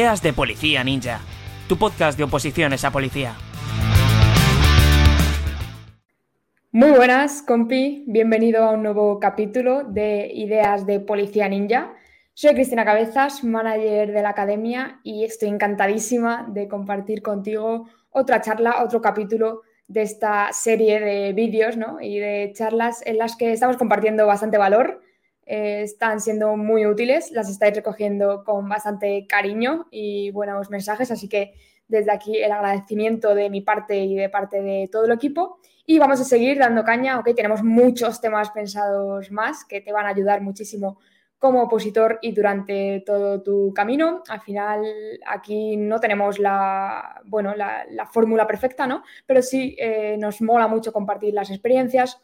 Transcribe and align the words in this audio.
Ideas 0.00 0.22
de 0.22 0.32
Policía 0.32 0.82
Ninja, 0.82 1.20
tu 1.68 1.76
podcast 1.76 2.16
de 2.16 2.24
oposiciones 2.24 2.86
a 2.86 2.90
policía. 2.90 3.34
Muy 6.72 6.92
buenas, 6.92 7.42
compi. 7.42 8.04
Bienvenido 8.06 8.64
a 8.64 8.70
un 8.70 8.82
nuevo 8.82 9.20
capítulo 9.20 9.84
de 9.84 10.30
Ideas 10.32 10.86
de 10.86 11.00
Policía 11.00 11.50
Ninja. 11.50 11.92
Soy 12.32 12.54
Cristina 12.54 12.86
Cabezas, 12.86 13.44
manager 13.44 14.10
de 14.12 14.22
la 14.22 14.30
academia, 14.30 15.00
y 15.04 15.24
estoy 15.24 15.50
encantadísima 15.50 16.48
de 16.50 16.66
compartir 16.66 17.20
contigo 17.20 17.86
otra 18.08 18.40
charla, 18.40 18.82
otro 18.82 19.02
capítulo 19.02 19.60
de 19.86 20.00
esta 20.00 20.50
serie 20.54 20.98
de 20.98 21.34
vídeos 21.34 21.76
¿no? 21.76 22.00
y 22.00 22.18
de 22.18 22.52
charlas 22.54 23.02
en 23.04 23.18
las 23.18 23.36
que 23.36 23.52
estamos 23.52 23.76
compartiendo 23.76 24.26
bastante 24.26 24.56
valor. 24.56 25.02
Eh, 25.52 25.82
están 25.82 26.20
siendo 26.20 26.56
muy 26.56 26.86
útiles, 26.86 27.32
las 27.32 27.50
estáis 27.50 27.74
recogiendo 27.74 28.44
con 28.44 28.68
bastante 28.68 29.26
cariño 29.26 29.88
y 29.90 30.30
buenos 30.30 30.70
mensajes, 30.70 31.10
así 31.10 31.28
que 31.28 31.54
desde 31.88 32.12
aquí 32.12 32.40
el 32.40 32.52
agradecimiento 32.52 33.34
de 33.34 33.50
mi 33.50 33.60
parte 33.60 33.98
y 33.98 34.14
de 34.14 34.28
parte 34.28 34.62
de 34.62 34.88
todo 34.92 35.06
el 35.06 35.10
equipo. 35.10 35.58
Y 35.84 35.98
vamos 35.98 36.20
a 36.20 36.24
seguir 36.24 36.60
dando 36.60 36.84
caña, 36.84 37.18
ok, 37.18 37.34
tenemos 37.34 37.64
muchos 37.64 38.20
temas 38.20 38.50
pensados 38.50 39.32
más 39.32 39.64
que 39.64 39.80
te 39.80 39.90
van 39.92 40.06
a 40.06 40.10
ayudar 40.10 40.40
muchísimo 40.40 41.00
como 41.36 41.64
opositor 41.64 42.20
y 42.22 42.30
durante 42.30 43.02
todo 43.04 43.42
tu 43.42 43.74
camino. 43.74 44.22
Al 44.28 44.42
final, 44.42 44.84
aquí 45.26 45.76
no 45.76 45.98
tenemos 45.98 46.38
la, 46.38 47.22
bueno, 47.24 47.56
la, 47.56 48.06
fórmula 48.06 48.46
perfecta, 48.46 48.86
¿no? 48.86 49.02
Pero 49.26 49.42
sí 49.42 49.74
eh, 49.80 50.16
nos 50.16 50.42
mola 50.42 50.68
mucho 50.68 50.92
compartir 50.92 51.34
las 51.34 51.50
experiencias 51.50 52.20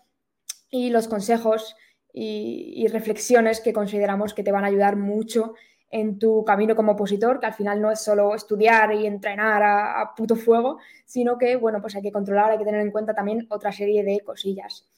y 0.71 0.91
los 0.91 1.09
consejos 1.09 1.75
y, 2.19 2.87
reflexiones 2.89 3.61
que 3.61 3.75
consideramos 3.75 4.33
que 4.33 4.43
te 4.43 4.51
van 4.51 4.65
a 4.65 4.69
ayudar 4.69 4.97
mucho 4.97 5.53
en 5.91 6.19
tu 6.19 6.45
camino 6.45 6.75
como 6.75 6.93
opositor, 6.93 7.39
que 7.39 7.47
al 7.47 7.53
final 7.53 7.81
no 7.81 7.91
es 7.91 8.01
solo 8.01 8.35
estudiar 8.35 8.93
y 8.95 9.07
entrenar 9.07 9.63
a, 9.63 10.15
puto 10.17 10.35
fuego, 10.35 10.79
sino 11.05 11.37
que, 11.37 11.57
bueno, 11.57 11.81
pues 11.83 11.95
hay 11.95 12.03
que 12.03 12.11
controlar, 12.11 12.51
hay 12.51 12.59
que 12.59 12.65
tener 12.65 12.81
en 12.81 12.91
cuenta 12.91 13.15
también 13.15 13.47
otra 13.51 13.71
serie 13.71 14.03
de 14.03 14.21
cosillas. 14.21 14.89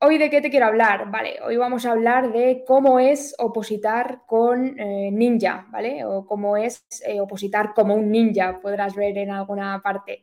Hoy 0.00 0.18
de 0.18 0.28
qué 0.28 0.40
te 0.40 0.50
quiero 0.50 0.66
hablar, 0.66 1.10
¿vale? 1.12 1.38
Hoy 1.46 1.56
vamos 1.56 1.86
a 1.86 1.92
hablar 1.92 2.32
de 2.32 2.64
cómo 2.66 2.98
es 2.98 3.36
opositar 3.38 4.22
con 4.26 4.78
eh, 4.78 5.10
ninja, 5.12 5.68
¿vale? 5.70 6.04
O 6.04 6.26
cómo 6.26 6.56
es 6.56 6.84
eh, 7.06 7.20
opositar 7.20 7.72
como 7.72 7.94
un 7.94 8.10
ninja, 8.10 8.58
podrás 8.60 8.96
ver 8.96 9.16
en 9.16 9.30
alguna 9.30 9.80
parte. 9.80 10.22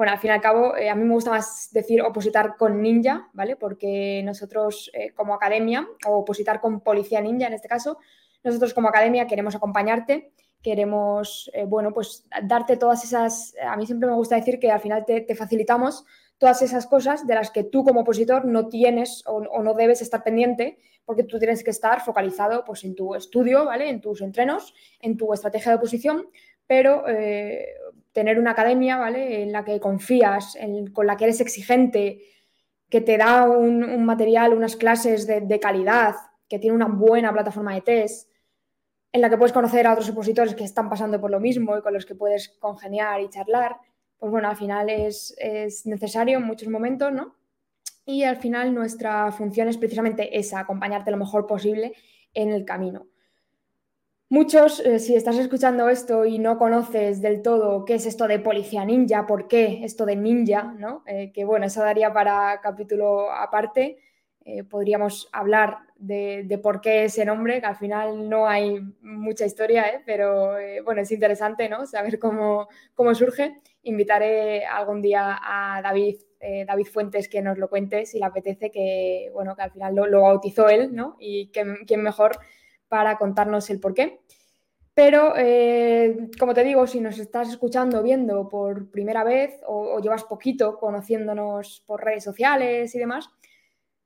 Bueno, 0.00 0.14
al 0.14 0.18
fin 0.18 0.30
y 0.30 0.32
al 0.32 0.40
cabo, 0.40 0.74
eh, 0.78 0.88
a 0.88 0.94
mí 0.94 1.04
me 1.04 1.12
gusta 1.12 1.30
más 1.30 1.68
decir 1.72 2.00
opositar 2.00 2.56
con 2.56 2.80
ninja, 2.80 3.28
¿vale? 3.34 3.56
Porque 3.56 4.22
nosotros 4.24 4.90
como 5.14 5.34
academia, 5.34 5.86
o 6.06 6.20
opositar 6.20 6.58
con 6.58 6.80
policía 6.80 7.20
ninja 7.20 7.48
en 7.48 7.52
este 7.52 7.68
caso, 7.68 7.98
nosotros 8.42 8.72
como 8.72 8.88
academia 8.88 9.26
queremos 9.26 9.54
acompañarte, 9.54 10.32
queremos, 10.62 11.50
bueno, 11.66 11.92
pues 11.92 12.24
darte 12.44 12.78
todas 12.78 13.04
esas, 13.04 13.54
a 13.62 13.76
mí 13.76 13.84
siempre 13.84 14.08
me 14.08 14.14
gusta 14.14 14.36
decir 14.36 14.58
que 14.58 14.70
al 14.70 14.80
final 14.80 15.04
te, 15.04 15.34
facilitamos 15.34 16.06
todas 16.38 16.62
esas 16.62 16.86
cosas 16.86 17.26
de 17.26 17.34
las 17.34 17.50
que 17.50 17.64
tú 17.64 17.84
como 17.84 18.00
opositor 18.00 18.46
no 18.46 18.68
tienes 18.68 19.22
o, 19.26 19.62
no 19.62 19.74
debes 19.74 20.00
estar 20.00 20.24
pendiente 20.24 20.78
porque 21.04 21.24
tú 21.24 21.38
tienes 21.38 21.62
que 21.62 21.72
estar 21.72 22.00
focalizado 22.00 22.64
pues, 22.64 22.84
en 22.84 22.94
tu 22.94 23.14
estudio, 23.14 23.66
¿vale? 23.66 23.90
en 23.90 24.00
tus 24.00 24.22
entrenos, 24.22 24.72
en 24.98 25.18
tu 25.18 25.34
estrategia 25.34 25.72
de 25.72 25.76
oposición, 25.76 26.30
pero 26.70 27.06
eh, 27.08 27.66
tener 28.12 28.38
una 28.38 28.52
academia 28.52 28.96
¿vale? 28.98 29.42
en 29.42 29.52
la 29.52 29.64
que 29.64 29.80
confías, 29.80 30.56
con 30.92 31.06
la 31.06 31.16
que 31.16 31.24
eres 31.24 31.40
exigente, 31.40 32.22
que 32.88 33.00
te 33.00 33.16
da 33.16 33.48
un, 33.48 34.04
material, 34.04 34.52
unas 34.52 34.76
clases 34.76 35.26
de, 35.26 35.60
calidad, 35.60 36.14
que 36.48 36.58
tiene 36.58 36.76
una 36.76 36.88
buena 36.88 37.32
plataforma 37.32 37.74
de 37.74 37.82
test, 37.82 38.30
en 39.12 39.20
la 39.20 39.30
que 39.30 39.36
puedes 39.36 39.52
conocer 39.52 39.86
a 39.86 39.92
otros 39.92 40.10
opositores 40.10 40.54
que 40.54 40.64
están 40.64 40.88
pasando 40.88 41.20
por 41.20 41.30
lo 41.30 41.40
mismo 41.40 41.76
y 41.76 41.82
con 41.82 41.94
los 41.94 42.06
que 42.06 42.14
puedes 42.14 42.48
congeniar 42.60 43.20
y 43.20 43.28
charlar 43.28 43.76
pues 44.20 44.30
bueno, 44.30 44.50
al 44.50 44.56
final 44.56 44.90
es, 44.90 45.34
necesario 45.86 46.38
en 46.38 46.44
muchos 46.44 46.68
momentos, 46.68 47.10
¿no? 47.10 47.36
Y 48.04 48.24
al 48.24 48.36
final 48.36 48.74
nuestra 48.74 49.32
función 49.32 49.68
es 49.68 49.78
precisamente 49.78 50.38
esa, 50.38 50.60
acompañarte 50.60 51.10
lo 51.10 51.16
mejor 51.16 51.46
posible 51.46 51.94
en 52.34 52.50
el 52.50 52.66
camino. 52.66 53.06
Muchos, 54.32 54.78
eh, 54.86 55.00
si 55.00 55.16
estás 55.16 55.36
escuchando 55.38 55.88
esto 55.88 56.24
y 56.24 56.38
no 56.38 56.56
conoces 56.56 57.20
del 57.20 57.42
todo 57.42 57.84
qué 57.84 57.94
es 57.94 58.06
esto 58.06 58.28
de 58.28 58.38
policía 58.38 58.84
ninja, 58.84 59.26
por 59.26 59.48
qué 59.48 59.80
esto 59.82 60.06
de 60.06 60.14
ninja, 60.14 60.72
¿no? 60.78 61.02
Eh, 61.04 61.32
que 61.32 61.44
bueno, 61.44 61.66
eso 61.66 61.80
daría 61.80 62.12
para 62.12 62.60
capítulo 62.62 63.32
aparte. 63.32 63.98
Eh, 64.44 64.62
podríamos 64.62 65.28
hablar 65.32 65.78
de, 65.96 66.60
por 66.62 66.80
qué 66.80 67.06
ese 67.06 67.24
nombre, 67.24 67.60
que 67.60 67.66
al 67.66 67.74
final 67.74 68.28
no 68.28 68.46
hay 68.46 68.80
mucha 69.02 69.46
historia, 69.46 70.00
pero 70.06 70.54
bueno, 70.84 71.00
es 71.00 71.10
interesante 71.10 71.68
¿no? 71.68 71.84
saber 71.86 72.20
cómo, 72.20 72.68
cómo, 72.94 73.16
surge. 73.16 73.60
Invitaré 73.82 74.64
algún 74.64 75.02
día 75.02 75.40
a 75.42 75.82
David, 75.82 76.18
David 76.68 76.86
Fuentes 76.86 77.28
que 77.28 77.42
nos 77.42 77.58
lo 77.58 77.68
cuente 77.68 78.06
si 78.06 78.20
le 78.20 78.26
apetece, 78.26 78.70
que 78.70 79.28
bueno, 79.34 79.56
que 79.56 79.62
al 79.62 79.72
final 79.72 79.96
lo, 79.96 80.22
bautizó 80.22 80.68
él, 80.68 80.94
¿no? 80.94 81.16
Y 81.18 81.50
quién 81.50 82.02
mejor 82.02 82.38
para 82.90 83.16
contarnos 83.16 83.70
el 83.70 83.80
por 83.80 83.94
qué. 83.94 84.20
Pero, 84.92 85.32
como 86.38 86.52
te 86.52 86.64
digo, 86.64 86.86
si 86.86 87.00
nos 87.00 87.18
estás 87.18 87.48
escuchando, 87.48 88.02
viendo 88.02 88.48
por 88.50 88.90
primera 88.90 89.24
vez 89.24 89.60
o, 89.66 89.94
o 89.94 90.00
llevas 90.00 90.24
poquito 90.24 90.76
conociéndonos 90.76 91.82
por 91.86 92.04
redes 92.04 92.24
sociales 92.24 92.94
y 92.94 92.98
demás, 92.98 93.30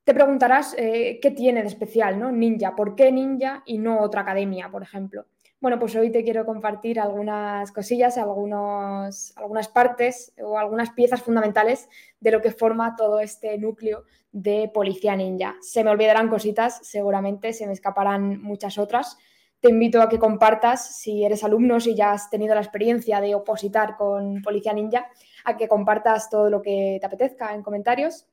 te 0.04 0.12
preguntarás 0.12 0.74
eh, 0.78 1.18
qué 1.20 1.30
tiene 1.30 1.62
de 1.62 1.68
especial 1.68 2.18
¿no? 2.18 2.30
Ninja, 2.30 2.76
por 2.76 2.94
qué 2.94 3.10
Ninja 3.10 3.62
y 3.64 3.78
no 3.78 4.00
otra 4.00 4.20
academia, 4.20 4.70
por 4.70 4.82
ejemplo. 4.82 5.24
Bueno, 5.64 5.78
pues 5.78 5.96
hoy 5.96 6.12
te 6.12 6.22
quiero 6.22 6.44
compartir 6.44 7.00
algunas 7.00 7.72
cosillas, 7.72 8.18
algunos, 8.18 9.32
algunas 9.34 9.68
partes 9.68 10.34
o 10.38 10.58
algunas 10.58 10.90
piezas 10.90 11.22
fundamentales 11.22 11.88
de 12.20 12.32
lo 12.32 12.42
que 12.42 12.50
forma 12.50 12.96
todo 12.96 13.18
este 13.18 13.56
núcleo 13.56 14.04
de 14.30 14.70
Policía 14.74 15.16
Ninja. 15.16 15.56
Se 15.62 15.82
me 15.82 15.88
olvidarán 15.88 16.28
cositas, 16.28 16.80
seguramente 16.82 17.54
se 17.54 17.66
me 17.66 17.72
escaparán 17.72 18.42
muchas 18.42 18.76
otras. 18.76 19.16
Te 19.60 19.70
invito 19.70 20.02
a 20.02 20.10
que 20.10 20.18
compartas, 20.18 20.98
si 20.98 21.24
eres 21.24 21.42
alumno, 21.44 21.80
si 21.80 21.94
ya 21.94 22.12
has 22.12 22.28
tenido 22.28 22.54
la 22.54 22.60
experiencia 22.60 23.22
de 23.22 23.34
opositar 23.34 23.96
con 23.96 24.42
Policía 24.42 24.74
Ninja, 24.74 25.06
a 25.46 25.56
que 25.56 25.66
compartas 25.66 26.28
todo 26.28 26.50
lo 26.50 26.60
que 26.60 26.98
te 27.00 27.06
apetezca 27.06 27.54
en 27.54 27.62
comentarios 27.62 28.26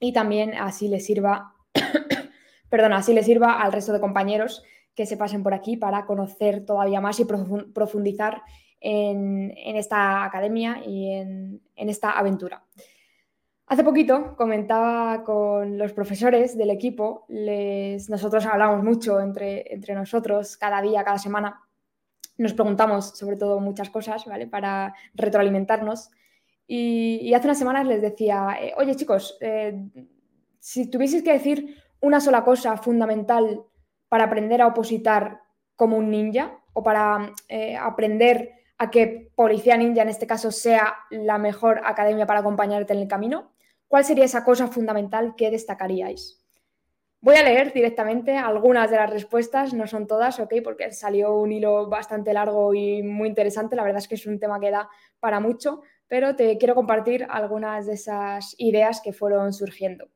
y 0.00 0.12
también 0.12 0.52
así 0.52 0.88
le 0.88 1.00
sirva, 1.00 1.54
perdona, 2.68 2.98
así 2.98 3.14
le 3.14 3.22
sirva 3.22 3.58
al 3.58 3.72
resto 3.72 3.94
de 3.94 4.00
compañeros 4.00 4.62
que 4.98 5.06
se 5.06 5.16
pasen 5.16 5.44
por 5.44 5.54
aquí 5.54 5.76
para 5.76 6.04
conocer 6.06 6.66
todavía 6.66 7.00
más 7.00 7.20
y 7.20 7.24
profundizar 7.24 8.42
en, 8.80 9.52
esta 9.76 10.24
academia 10.24 10.82
y 10.84 11.12
en, 11.12 11.60
esta 11.76 12.10
aventura. 12.18 12.64
Hace 13.68 13.84
poquito 13.84 14.34
comentaba 14.36 15.22
con 15.22 15.78
los 15.78 15.92
profesores 15.92 16.58
del 16.58 16.70
equipo, 16.70 17.26
les, 17.28 18.10
nosotros 18.10 18.44
hablamos 18.46 18.82
mucho 18.82 19.20
entre, 19.20 19.78
nosotros 19.94 20.56
cada 20.56 20.82
día, 20.82 21.04
cada 21.04 21.18
semana, 21.18 21.62
nos 22.36 22.54
preguntamos 22.54 23.16
sobre 23.16 23.36
todo 23.36 23.60
muchas 23.60 23.90
cosas, 23.90 24.26
¿vale? 24.26 24.48
Para 24.48 24.96
retroalimentarnos 25.14 26.10
y, 26.66 27.32
hace 27.34 27.46
unas 27.46 27.58
semanas 27.58 27.86
les 27.86 28.02
decía, 28.02 28.56
eh, 28.60 28.74
oye 28.76 28.96
chicos, 28.96 29.38
eh, 29.40 29.80
si 30.58 30.90
tuvieseis 30.90 31.22
que 31.22 31.34
decir 31.34 31.76
una 32.00 32.18
sola 32.18 32.42
cosa 32.42 32.76
fundamental 32.76 33.62
para 34.08 34.24
aprender 34.24 34.62
a 34.62 34.66
opositar 34.66 35.42
como 35.76 35.96
un 35.96 36.10
ninja 36.10 36.58
o 36.72 36.82
para 36.82 37.32
eh, 37.48 37.76
aprender 37.76 38.52
a 38.78 38.90
que 38.90 39.30
Policía 39.34 39.76
Ninja 39.76 40.02
en 40.02 40.08
este 40.08 40.26
caso 40.26 40.50
sea 40.50 40.96
la 41.10 41.38
mejor 41.38 41.80
academia 41.84 42.26
para 42.26 42.40
acompañarte 42.40 42.92
en 42.92 43.00
el 43.00 43.08
camino, 43.08 43.52
¿cuál 43.88 44.04
sería 44.04 44.24
esa 44.24 44.44
cosa 44.44 44.68
fundamental 44.68 45.34
que 45.36 45.50
destacaríais? 45.50 46.44
Voy 47.20 47.34
a 47.34 47.42
leer 47.42 47.72
directamente 47.72 48.36
algunas 48.36 48.92
de 48.92 48.96
las 48.96 49.10
respuestas, 49.10 49.74
no 49.74 49.88
son 49.88 50.06
todas, 50.06 50.38
¿ok? 50.38 50.54
Porque 50.62 50.92
salió 50.92 51.34
un 51.34 51.50
hilo 51.50 51.88
bastante 51.88 52.32
largo 52.32 52.72
y 52.74 53.02
muy 53.02 53.28
interesante, 53.28 53.74
la 53.74 53.82
verdad 53.82 53.98
es 53.98 54.06
que 54.06 54.14
es 54.14 54.26
un 54.26 54.38
tema 54.38 54.60
que 54.60 54.70
da 54.70 54.88
para 55.18 55.40
mucho, 55.40 55.82
pero 56.06 56.36
te 56.36 56.56
quiero 56.58 56.76
compartir 56.76 57.26
algunas 57.28 57.86
de 57.86 57.94
esas 57.94 58.54
ideas 58.58 59.00
que 59.00 59.12
fueron 59.12 59.52
surgiendo. 59.52 60.08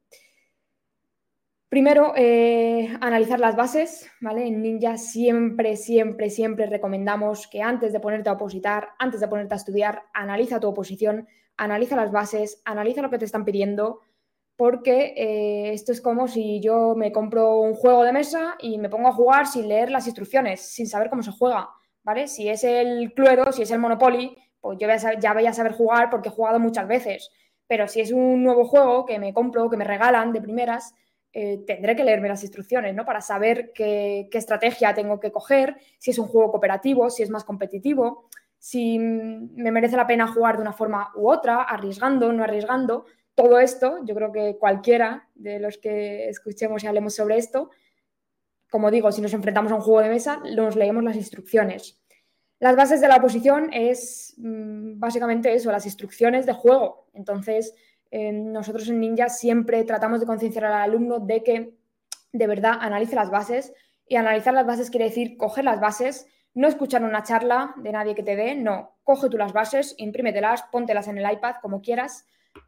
Primero, 1.72 2.12
eh, 2.16 2.94
analizar 3.00 3.40
las 3.40 3.56
bases, 3.56 4.06
¿vale? 4.20 4.46
En 4.46 4.60
Ninja 4.60 4.98
siempre, 4.98 5.76
siempre, 5.76 6.28
siempre 6.28 6.66
recomendamos 6.66 7.46
que 7.46 7.62
antes 7.62 7.94
de 7.94 7.98
ponerte 7.98 8.28
a 8.28 8.34
opositar, 8.34 8.90
antes 8.98 9.20
de 9.20 9.28
ponerte 9.28 9.54
a 9.54 9.56
estudiar, 9.56 10.02
analiza 10.12 10.60
tu 10.60 10.68
oposición, 10.68 11.26
analiza 11.56 11.96
las 11.96 12.12
bases, 12.12 12.60
analiza 12.66 13.00
lo 13.00 13.08
que 13.08 13.16
te 13.16 13.24
están 13.24 13.46
pidiendo, 13.46 14.00
porque 14.54 15.14
eh, 15.16 15.72
esto 15.72 15.92
es 15.92 16.02
como 16.02 16.28
si 16.28 16.60
yo 16.60 16.94
me 16.94 17.10
compro 17.10 17.60
un 17.60 17.72
juego 17.72 18.04
de 18.04 18.12
mesa 18.12 18.54
y 18.58 18.76
me 18.76 18.90
pongo 18.90 19.08
a 19.08 19.14
jugar 19.14 19.46
sin 19.46 19.66
leer 19.66 19.90
las 19.90 20.06
instrucciones, 20.06 20.60
sin 20.60 20.86
saber 20.86 21.08
cómo 21.08 21.22
se 21.22 21.32
juega, 21.32 21.70
¿vale? 22.02 22.28
Si 22.28 22.50
es 22.50 22.64
el 22.64 23.14
Cluedo, 23.14 23.50
si 23.50 23.62
es 23.62 23.70
el 23.70 23.78
Monopoly, 23.78 24.36
pues 24.60 24.76
yo 24.78 24.88
ya 25.18 25.32
voy 25.32 25.46
a 25.46 25.54
saber 25.54 25.72
jugar 25.72 26.10
porque 26.10 26.28
he 26.28 26.32
jugado 26.32 26.58
muchas 26.58 26.86
veces. 26.86 27.30
Pero 27.66 27.88
si 27.88 28.02
es 28.02 28.12
un 28.12 28.42
nuevo 28.44 28.66
juego 28.66 29.06
que 29.06 29.18
me 29.18 29.32
compro, 29.32 29.70
que 29.70 29.78
me 29.78 29.84
regalan 29.84 30.34
de 30.34 30.42
primeras, 30.42 30.94
eh, 31.32 31.64
tendré 31.66 31.96
que 31.96 32.04
leerme 32.04 32.28
las 32.28 32.42
instrucciones, 32.42 32.94
¿no? 32.94 33.06
Para 33.06 33.22
saber 33.22 33.72
qué, 33.72 34.28
estrategia 34.32 34.94
tengo 34.94 35.18
que 35.18 35.32
coger, 35.32 35.76
si 35.98 36.10
es 36.10 36.18
un 36.18 36.26
juego 36.26 36.50
cooperativo, 36.50 37.08
si 37.08 37.22
es 37.22 37.30
más 37.30 37.44
competitivo, 37.44 38.28
si 38.58 38.98
me 38.98 39.72
merece 39.72 39.96
la 39.96 40.06
pena 40.06 40.28
jugar 40.28 40.56
de 40.56 40.62
una 40.62 40.72
forma 40.72 41.10
u 41.16 41.30
otra, 41.30 41.62
arriesgando, 41.62 42.32
no 42.32 42.44
arriesgando. 42.44 43.06
Todo 43.34 43.58
esto, 43.58 44.04
yo 44.04 44.14
creo 44.14 44.30
que 44.30 44.56
cualquiera 44.58 45.28
de 45.34 45.58
los 45.58 45.78
que 45.78 46.28
escuchemos 46.28 46.84
y 46.84 46.86
hablemos 46.86 47.14
sobre 47.14 47.38
esto, 47.38 47.70
como 48.70 48.90
digo, 48.90 49.10
si 49.10 49.20
nos 49.20 49.34
enfrentamos 49.34 49.72
a 49.72 49.76
un 49.76 49.80
juego 49.80 50.00
de 50.00 50.10
mesa, 50.10 50.42
nos 50.54 50.76
leemos 50.76 51.02
las 51.02 51.16
instrucciones. 51.16 51.98
Las 52.58 52.76
bases 52.76 53.00
de 53.00 53.08
la 53.08 53.16
oposición 53.16 53.72
es 53.72 54.34
mm, 54.36 55.00
básicamente 55.00 55.52
eso, 55.52 55.72
las 55.72 55.84
instrucciones 55.84 56.46
de 56.46 56.52
juego. 56.52 57.08
Entonces, 57.12 57.74
nosotros 58.12 58.88
en 58.88 59.00
Ninja 59.00 59.28
siempre 59.28 59.84
tratamos 59.84 60.20
de 60.20 60.26
concienciar 60.26 60.66
al 60.66 60.74
alumno 60.74 61.18
de 61.18 61.42
que 61.42 61.74
de 62.32 62.46
verdad 62.46 62.74
analice 62.80 63.16
las 63.16 63.30
bases 63.30 63.72
y 64.06 64.16
analizar 64.16 64.52
las 64.52 64.66
bases 64.66 64.90
quiere 64.90 65.06
decir 65.06 65.36
coger 65.36 65.64
las 65.64 65.80
bases, 65.80 66.26
no 66.54 66.68
escuchar 66.68 67.02
una 67.02 67.22
charla 67.22 67.74
de 67.76 67.92
nadie 67.92 68.14
que 68.14 68.22
te 68.22 68.36
dé, 68.36 68.54
no, 68.54 68.96
coge 69.02 69.30
tú 69.30 69.38
las 69.38 69.54
bases, 69.54 69.94
imprímetelas, 69.96 70.64
póntelas 70.64 71.08
en 71.08 71.16
el 71.16 71.32
iPad 71.32 71.56
como 71.62 71.80
quieras, 71.80 72.26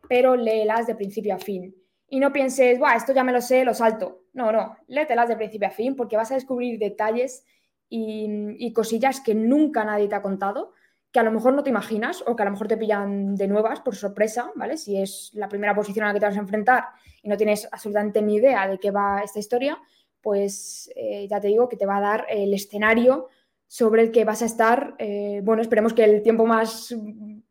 pero 0.08 0.36
léelas 0.36 0.86
de 0.86 0.94
principio 0.94 1.34
a 1.34 1.38
fin. 1.38 1.74
Y 2.08 2.20
no 2.20 2.32
pienses, 2.32 2.78
Buah, 2.78 2.96
esto 2.96 3.12
ya 3.12 3.24
me 3.24 3.32
lo 3.32 3.42
sé, 3.42 3.64
lo 3.64 3.74
salto. 3.74 4.22
No, 4.32 4.50
no, 4.50 4.76
léetelas 4.86 5.28
de 5.28 5.36
principio 5.36 5.68
a 5.68 5.72
fin 5.72 5.94
porque 5.94 6.16
vas 6.16 6.30
a 6.30 6.34
descubrir 6.34 6.78
detalles 6.78 7.44
y, 7.90 8.26
y 8.58 8.72
cosillas 8.72 9.20
que 9.20 9.34
nunca 9.34 9.84
nadie 9.84 10.08
te 10.08 10.14
ha 10.14 10.22
contado 10.22 10.72
que 11.14 11.20
a 11.20 11.22
lo 11.22 11.30
mejor 11.30 11.54
no 11.54 11.62
te 11.62 11.70
imaginas 11.70 12.24
o 12.26 12.34
que 12.34 12.42
a 12.42 12.44
lo 12.44 12.50
mejor 12.50 12.66
te 12.66 12.76
pillan 12.76 13.36
de 13.36 13.46
nuevas 13.46 13.78
por 13.78 13.94
sorpresa, 13.94 14.50
¿vale? 14.56 14.76
Si 14.76 15.00
es 15.00 15.30
la 15.34 15.48
primera 15.48 15.72
posición 15.72 16.04
a 16.04 16.08
la 16.08 16.14
que 16.14 16.18
te 16.18 16.26
vas 16.26 16.36
a 16.36 16.40
enfrentar 16.40 16.86
y 17.22 17.28
no 17.28 17.36
tienes 17.36 17.68
absolutamente 17.70 18.20
ni 18.20 18.34
idea 18.34 18.66
de 18.66 18.80
qué 18.80 18.90
va 18.90 19.22
esta 19.22 19.38
historia, 19.38 19.78
pues 20.20 20.90
eh, 20.96 21.28
ya 21.30 21.40
te 21.40 21.46
digo 21.46 21.68
que 21.68 21.76
te 21.76 21.86
va 21.86 21.98
a 21.98 22.00
dar 22.00 22.26
el 22.28 22.52
escenario 22.52 23.28
sobre 23.68 24.02
el 24.02 24.10
que 24.10 24.24
vas 24.24 24.42
a 24.42 24.46
estar, 24.46 24.96
eh, 24.98 25.40
bueno, 25.44 25.62
esperemos 25.62 25.94
que 25.94 26.02
el 26.02 26.20
tiempo 26.20 26.46
más 26.46 26.92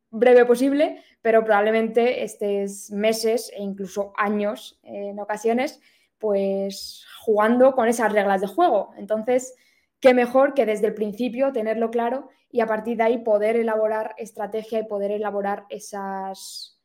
breve 0.10 0.44
posible, 0.44 1.02
pero 1.22 1.46
probablemente 1.46 2.26
estés 2.26 2.92
meses 2.92 3.50
e 3.56 3.62
incluso 3.62 4.12
años 4.18 4.78
en 4.84 5.18
ocasiones, 5.22 5.80
pues 6.18 7.06
jugando 7.22 7.76
con 7.76 7.88
esas 7.88 8.12
reglas 8.12 8.42
de 8.42 8.48
juego. 8.48 8.92
Entonces, 8.98 9.56
qué 10.02 10.14
mejor 10.14 10.54
que 10.54 10.66
desde 10.66 10.88
el 10.88 10.96
principio 10.96 11.54
tenerlo 11.54 11.92
claro 11.92 12.28
y 12.54 12.62
a 12.62 12.68
partir 12.68 12.98
de 12.98 13.04
ahí 13.04 13.18
poder 13.18 13.56
elaborar 13.56 14.14
estrategia 14.16 14.78
y 14.80 14.86
poder 14.86 15.10
elaborar 15.10 15.66
esos 15.70 16.78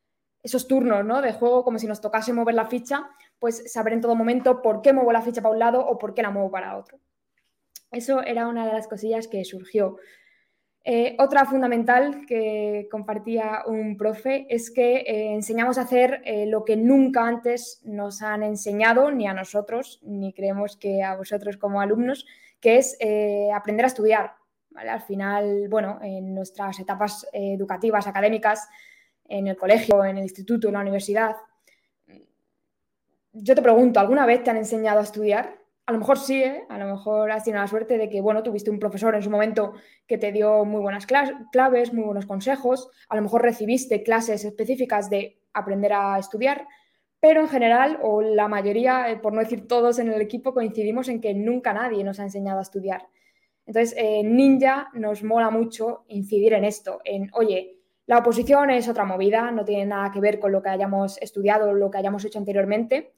turnos 0.67 1.05
¿no? 1.05 1.21
de 1.21 1.35
juego, 1.35 1.63
como 1.63 1.79
si 1.79 1.87
nos 1.87 2.01
tocase 2.01 2.33
mover 2.33 2.55
la 2.55 2.65
ficha, 2.65 3.11
pues 3.39 3.71
saber 3.71 3.93
en 3.93 4.01
todo 4.01 4.15
momento 4.15 4.63
por 4.63 4.81
qué 4.81 4.95
muevo 4.95 5.13
la 5.13 5.21
ficha 5.21 5.43
para 5.43 5.53
un 5.53 5.59
lado 5.59 5.87
o 5.87 5.99
por 5.99 6.15
qué 6.15 6.23
la 6.23 6.31
muevo 6.31 6.51
para 6.51 6.79
otro. 6.79 6.99
Eso 7.91 8.23
era 8.23 8.49
una 8.49 8.67
de 8.67 8.73
las 8.73 8.89
cosillas 8.89 9.29
que 9.29 9.45
surgió. 9.45 9.99
Eh, 10.85 11.17
otra 11.19 11.45
fundamental 11.45 12.25
que 12.27 12.89
compartía 12.91 13.63
un 13.67 13.99
profe 13.99 14.47
es 14.49 14.71
que 14.71 15.01
eh, 15.01 15.35
enseñamos 15.35 15.77
a 15.77 15.83
hacer 15.83 16.23
eh, 16.25 16.47
lo 16.47 16.65
que 16.65 16.79
nunca 16.79 17.27
antes 17.27 17.83
nos 17.85 18.23
han 18.23 18.43
enseñado, 18.43 19.11
ni 19.11 19.27
a 19.27 19.35
nosotros, 19.35 20.01
ni 20.03 20.33
creemos 20.33 20.79
que 20.79 21.03
a 21.03 21.15
vosotros 21.15 21.59
como 21.59 21.83
alumnos, 21.83 22.25
que 22.59 22.79
es 22.79 22.97
aprender 23.55 23.85
a 23.85 23.89
estudiar. 23.89 24.39
Al 24.75 25.01
final, 25.01 25.69
bueno, 25.69 25.99
en 26.03 26.35
nuestras 26.35 26.79
etapas 26.79 27.27
eh, 27.33 27.55
educativas, 27.55 28.07
académicas, 28.07 28.69
en 29.25 29.47
el 29.49 29.57
colegio, 29.57 30.05
en 30.05 30.19
el 30.19 30.23
instituto, 30.23 30.69
en 30.69 30.75
la 30.75 30.81
universidad, 30.81 31.37
yo 33.33 33.55
te 33.55 33.63
pregunto, 33.63 34.01
¿alguna 34.01 34.27
vez 34.27 34.43
te 34.43 34.51
han 34.51 34.57
enseñado 34.57 35.01
a 35.01 35.03
estudiar? 35.03 35.59
A 35.87 35.93
lo 35.93 35.99
mejor 35.99 36.19
sí, 36.19 36.43
¿eh? 36.43 36.65
a 36.69 36.79
lo 36.79 36.87
mejor 36.87 37.31
has 37.31 37.45
tenido 37.45 37.63
la 37.63 37.69
suerte 37.69 37.97
de 37.97 38.09
que, 38.09 38.21
bueno, 38.21 38.43
tuviste 38.43 38.71
un 38.71 38.79
profesor 38.79 39.15
en 39.15 39.23
su 39.23 39.31
momento 39.31 39.75
que 40.07 40.19
te 40.19 40.33
dio 40.33 40.65
muy 40.65 40.83
buenas 40.83 41.07
claves, 41.07 41.93
muy 41.93 42.05
buenos 42.05 42.27
consejos, 42.27 42.91
a 43.09 43.17
lo 43.17 43.23
mejor 43.23 43.43
recibiste 43.43 44.03
clases 44.03 44.45
específicas 44.45 45.09
de 45.09 45.41
aprender 45.53 45.93
a 45.93 46.19
estudiar, 46.19 46.67
pero 47.21 47.41
en 47.41 47.49
general, 47.49 47.99
o 48.03 48.21
la 48.21 48.49
mayoría, 48.49 49.11
eh, 49.11 49.17
por 49.17 49.33
no 49.33 49.41
decir 49.41 49.67
todos 49.67 49.99
en 49.99 50.13
el 50.13 50.21
equipo, 50.21 50.53
coincidimos 50.53 51.09
en 51.09 51.21
que 51.21 51.35
nunca 51.35 51.73
nadie 51.73 52.05
nos 52.05 52.21
ha 52.21 52.25
enseñado 52.25 52.59
a 52.59 52.63
estudiar. 52.63 53.07
Entonces, 53.69 53.95
en 53.99 54.35
Ninja 54.35 54.89
nos 54.95 55.23
mola 55.23 55.51
mucho 55.51 56.05
incidir 56.09 56.55
en 56.55 56.65
esto, 56.65 57.03
en, 57.05 57.31
oye, 57.35 57.77
la 58.07 58.17
oposición 58.17 58.71
es 58.71 58.89
otra 58.89 59.05
movida, 59.05 59.51
no 59.51 59.63
tiene 59.63 59.85
nada 59.85 60.11
que 60.11 60.21
ver 60.21 60.41
con 60.41 60.53
lo 60.53 60.63
que 60.63 60.71
hayamos 60.71 61.21
estudiado 61.21 61.75
lo 61.75 61.91
que 61.91 61.99
hayamos 61.99 62.25
hecho 62.25 62.39
anteriormente. 62.39 63.13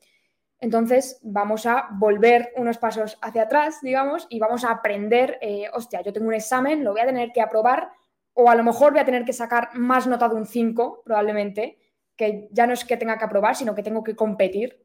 Entonces, 0.59 1.21
vamos 1.23 1.67
a 1.67 1.91
volver 1.93 2.53
unos 2.57 2.79
pasos 2.79 3.17
hacia 3.23 3.43
atrás, 3.43 3.79
digamos, 3.81 4.27
y 4.29 4.41
vamos 4.41 4.65
a 4.65 4.73
aprender, 4.73 5.39
eh, 5.41 5.67
hostia, 5.73 6.01
yo 6.03 6.13
tengo 6.13 6.27
un 6.27 6.35
examen, 6.35 6.83
lo 6.83 6.91
voy 6.91 7.01
a 7.03 7.07
tener 7.07 7.31
que 7.31 7.43
aprobar, 7.43 7.93
o 8.35 8.51
a 8.51 8.57
lo 8.57 8.65
mejor 8.65 8.91
voy 8.91 9.03
a 9.03 9.05
tener 9.05 9.25
que 9.25 9.33
sacar 9.33 9.69
más 9.75 10.09
nota 10.09 10.29
de 10.29 10.35
un 10.35 10.47
5, 10.47 11.03
probablemente, 11.05 11.79
que 12.17 12.49
ya 12.51 12.67
no 12.67 12.73
es 12.73 12.85
que 12.85 12.97
tenga 12.97 13.19
que 13.19 13.25
aprobar, 13.25 13.55
sino 13.55 13.77
que 13.77 13.85
tengo 13.85 14.03
que 14.03 14.17
competir. 14.17 14.85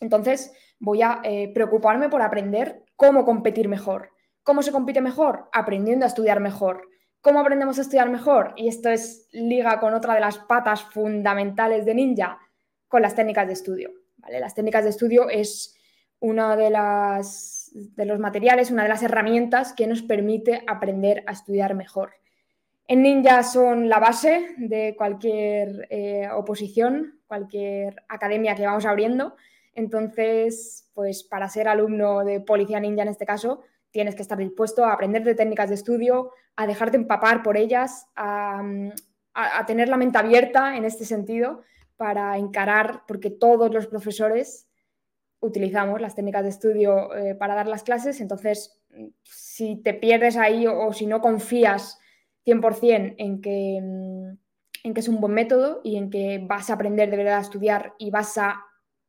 Entonces 0.00 0.52
voy 0.78 1.02
a 1.02 1.22
eh, 1.24 1.50
preocuparme 1.52 2.08
por 2.08 2.22
aprender 2.22 2.84
cómo 2.94 3.24
competir 3.24 3.68
mejor. 3.68 4.14
¿Cómo 4.46 4.62
se 4.62 4.70
compite 4.70 5.00
mejor? 5.00 5.48
Aprendiendo 5.52 6.04
a 6.04 6.08
estudiar 6.08 6.38
mejor. 6.38 6.88
¿Cómo 7.20 7.40
aprendemos 7.40 7.78
a 7.78 7.80
estudiar 7.80 8.08
mejor? 8.08 8.52
Y 8.54 8.68
esto 8.68 8.88
es 8.88 9.28
liga 9.32 9.80
con 9.80 9.92
otra 9.92 10.14
de 10.14 10.20
las 10.20 10.38
patas 10.38 10.84
fundamentales 10.84 11.84
de 11.84 11.96
Ninja, 11.96 12.38
con 12.86 13.02
las 13.02 13.16
técnicas 13.16 13.48
de 13.48 13.54
estudio. 13.54 13.90
¿vale? 14.18 14.38
Las 14.38 14.54
técnicas 14.54 14.84
de 14.84 14.90
estudio 14.90 15.28
es 15.28 15.74
una 16.20 16.54
de 16.54 16.70
de 17.72 18.04
los 18.06 18.20
materiales, 18.20 18.70
una 18.70 18.84
de 18.84 18.88
las 18.88 19.02
herramientas 19.02 19.72
que 19.72 19.88
nos 19.88 20.02
permite 20.02 20.62
aprender 20.68 21.24
a 21.26 21.32
estudiar 21.32 21.74
mejor. 21.74 22.12
En 22.86 23.02
Ninja 23.02 23.42
son 23.42 23.88
la 23.88 23.98
base 23.98 24.54
de 24.58 24.94
cualquier 24.96 25.88
eh, 25.90 26.28
oposición, 26.32 27.18
cualquier 27.26 27.96
academia 28.08 28.54
que 28.54 28.64
vamos 28.64 28.86
abriendo. 28.86 29.34
Entonces, 29.74 30.88
pues 30.94 31.24
para 31.24 31.48
ser 31.48 31.66
alumno 31.66 32.24
de 32.24 32.38
Policía 32.38 32.78
Ninja 32.78 33.02
en 33.02 33.08
este 33.08 33.26
caso, 33.26 33.64
tienes 33.90 34.14
que 34.14 34.22
estar 34.22 34.38
dispuesto 34.38 34.84
a 34.84 34.92
aprender 34.92 35.24
de 35.24 35.34
técnicas 35.34 35.68
de 35.68 35.74
estudio, 35.74 36.30
a 36.56 36.66
dejarte 36.66 36.96
empapar 36.96 37.42
por 37.42 37.56
ellas, 37.56 38.06
a, 38.16 38.62
tener 39.66 39.88
la 39.88 39.98
mente 39.98 40.16
abierta 40.16 40.76
en 40.76 40.84
este 40.84 41.04
sentido 41.04 41.62
para 41.96 42.38
encarar, 42.38 43.02
porque 43.06 43.30
todos 43.30 43.72
los 43.72 43.86
profesores 43.86 44.68
utilizamos 45.40 46.00
las 46.00 46.14
técnicas 46.14 46.42
de 46.42 46.48
estudio 46.48 47.14
eh, 47.14 47.34
para 47.34 47.54
dar 47.54 47.66
las 47.66 47.82
clases, 47.82 48.20
entonces 48.22 48.82
si 49.22 49.76
te 49.82 49.92
pierdes 49.92 50.38
ahí 50.38 50.66
o 50.66 50.92
si 50.94 51.06
no 51.06 51.20
confías 51.20 51.98
100% 52.46 53.16
en 53.18 53.40
que, 53.40 53.76
en 53.76 54.94
que 54.94 55.00
es 55.00 55.08
un 55.08 55.20
buen 55.20 55.34
método 55.34 55.80
y 55.84 55.96
en 55.96 56.10
que 56.10 56.40
vas 56.42 56.70
a 56.70 56.74
aprender 56.74 57.10
de 57.10 57.16
verdad 57.16 57.38
a 57.38 57.42
estudiar 57.42 57.94
y 57.98 58.10
vas 58.10 58.38
a 58.38 58.64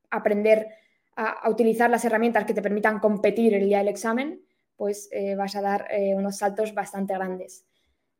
aprender 0.09 0.67
a, 1.15 1.49
utilizar 1.49 1.89
las 1.89 2.03
herramientas 2.05 2.45
que 2.45 2.53
te 2.53 2.61
permitan 2.61 2.99
competir 2.99 3.53
el 3.53 3.65
día 3.65 3.79
del 3.79 3.87
examen, 3.87 4.41
pues 4.77 5.09
eh, 5.11 5.35
vas 5.35 5.55
a 5.55 5.61
dar 5.61 5.87
eh, 5.89 6.15
unos 6.15 6.37
saltos 6.37 6.73
bastante 6.73 7.13
grandes. 7.13 7.65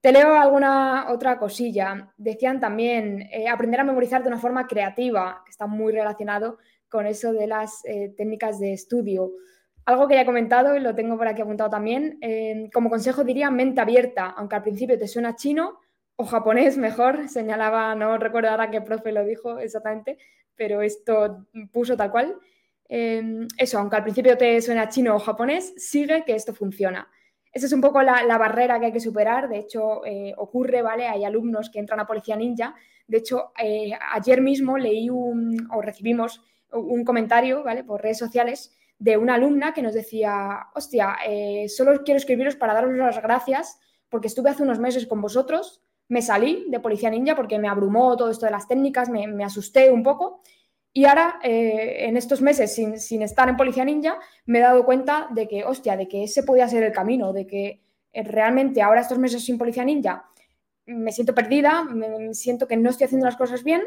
Te 0.02 0.12
leo 0.12 0.34
alguna 0.34 1.08
otra 1.10 1.40
cosilla. 1.40 2.14
Decían 2.18 2.60
también 2.60 3.30
eh, 3.32 3.48
aprender 3.48 3.80
a 3.80 3.86
memorizar 3.86 4.22
de 4.22 4.28
una 4.28 4.40
forma 4.40 4.68
creativa, 4.68 5.44
que 5.46 5.52
está 5.52 5.68
muy 5.68 5.94
relacionado 5.94 6.58
con 6.90 7.06
eso 7.06 7.34
de 7.34 7.48
las 7.48 7.84
técnicas 8.16 8.60
de 8.60 8.72
estudio. 8.72 9.34
Algo 9.88 10.06
que 10.06 10.16
ya 10.16 10.24
he 10.24 10.26
comentado 10.26 10.76
y 10.76 10.82
lo 10.82 10.94
tengo 10.94 11.18
por 11.18 11.30
aquí 11.30 11.42
apuntado 11.42 11.70
también, 11.70 12.18
eh, 12.20 12.70
como 12.74 12.90
consejo 12.90 13.24
diría 13.24 13.50
mente 13.50 13.80
abierta, 13.80 14.26
aunque 14.36 14.58
al 14.58 14.62
principio 14.62 15.00
te 15.00 15.08
suena 15.08 15.38
chino 15.38 15.80
o 16.18 16.26
japonés 16.26 16.78
mejor, 16.78 17.30
señalaba, 17.30 17.96
no 17.96 18.18
recuerdo 18.18 18.50
ahora 18.50 18.70
qué 18.70 18.82
profe 18.82 19.14
lo 19.14 19.24
dijo 19.24 19.60
exactamente, 19.60 20.18
pero 20.58 20.82
esto 20.82 21.46
puso 21.72 21.96
tal 21.96 22.12
cual. 22.12 22.36
Eh, 22.89 23.48
eso, 23.58 23.79
aunque 23.79 23.98
al 23.98 24.03
principio 24.03 24.38
te 24.38 24.62
suena 24.62 24.89
chino 24.89 25.15
o 25.15 25.20
japonés, 25.20 25.74
sigue 25.77 26.24
que 26.25 26.36
esto 26.36 26.53
funciona. 26.53 27.08
Esa 27.51 27.65
es 27.65 27.74
un 27.74 27.82
poco 27.82 28.01
la, 28.01 28.38
barrera 28.38 28.79
que 28.79 28.88
hay 28.88 28.94
que 28.94 29.00
superar. 29.00 29.50
De 29.50 29.60
hecho, 29.60 30.06
eh, 30.06 30.34
ocurre, 30.38 30.82
¿vale? 30.82 31.08
Hay 31.08 31.24
alumnos 31.25 31.70
que 31.70 31.79
entran 31.79 32.00
a 32.00 32.06
Policía 32.06 32.36
Ninja. 32.36 32.75
De 33.08 33.17
hecho, 33.17 33.51
ayer 34.12 34.41
mismo 34.41 34.77
leí 34.77 35.10
o 35.10 35.82
recibimos 35.82 36.41
un 36.72 37.03
comentario, 37.06 37.63
¿vale? 37.63 37.84
Por 37.84 38.01
redes 38.01 38.17
sociales 38.17 38.77
de 39.00 39.17
una 39.17 39.36
alumna 39.36 39.74
que 39.74 39.82
nos 39.82 39.94
decía, 39.94 40.67
hostia, 40.74 41.17
eh, 41.27 41.70
solo 41.70 42.03
quiero 42.03 42.17
escribiros 42.17 42.56
para 42.56 42.74
daros 42.74 42.94
las 42.96 43.22
gracias 43.22 43.79
porque 44.10 44.27
estuve 44.27 44.50
hace 44.50 44.63
unos 44.63 44.79
meses 44.79 45.06
con 45.06 45.22
vosotros, 45.22 45.84
me 46.08 46.22
salí 46.22 46.65
de 46.70 46.79
Policía 46.79 47.10
Ninja 47.10 47.36
porque 47.36 47.60
me 47.60 47.67
abrumó 47.67 48.15
todo 48.15 48.29
esto 48.29 48.46
de 48.46 48.53
las 48.53 48.67
técnicas, 48.67 49.10
me, 49.10 49.44
asusté 49.44 49.91
un 49.91 50.03
poco 50.03 50.41
y 50.98 51.06
ahora 51.06 51.38
eh, 51.44 52.08
en 52.08 52.18
estos 52.18 52.42
meses 52.42 52.74
sin, 52.74 53.22
estar 53.22 53.48
en 53.48 53.56
Policía 53.56 53.86
Ninja 53.86 54.18
me 54.48 54.58
he 54.58 54.62
dado 54.63 54.84
cuenta 54.84 55.27
de 55.30 55.48
que, 55.48 55.63
hostia, 55.63 55.96
de 55.96 56.08
que 56.08 56.24
ese 56.24 56.42
podía 56.42 56.68
ser 56.68 56.82
el 56.82 56.92
camino, 56.92 57.34
de 57.34 57.46
que 57.46 57.82
eh, 58.12 58.24
realmente 58.24 58.82
ahora 58.82 59.01
estos 59.01 59.20
meses 59.20 59.46
sin 59.46 59.60
Policía 59.60 59.86
Ninja 59.86 60.25
me 60.88 61.12
siento 61.12 61.36
perdida, 61.36 61.84
me 61.84 62.34
siento 62.34 62.68
que 62.68 62.77
no 62.77 62.89
estoy 62.89 63.06
haciendo 63.06 63.27
las 63.27 63.38
cosas 63.38 63.63
bien 63.63 63.84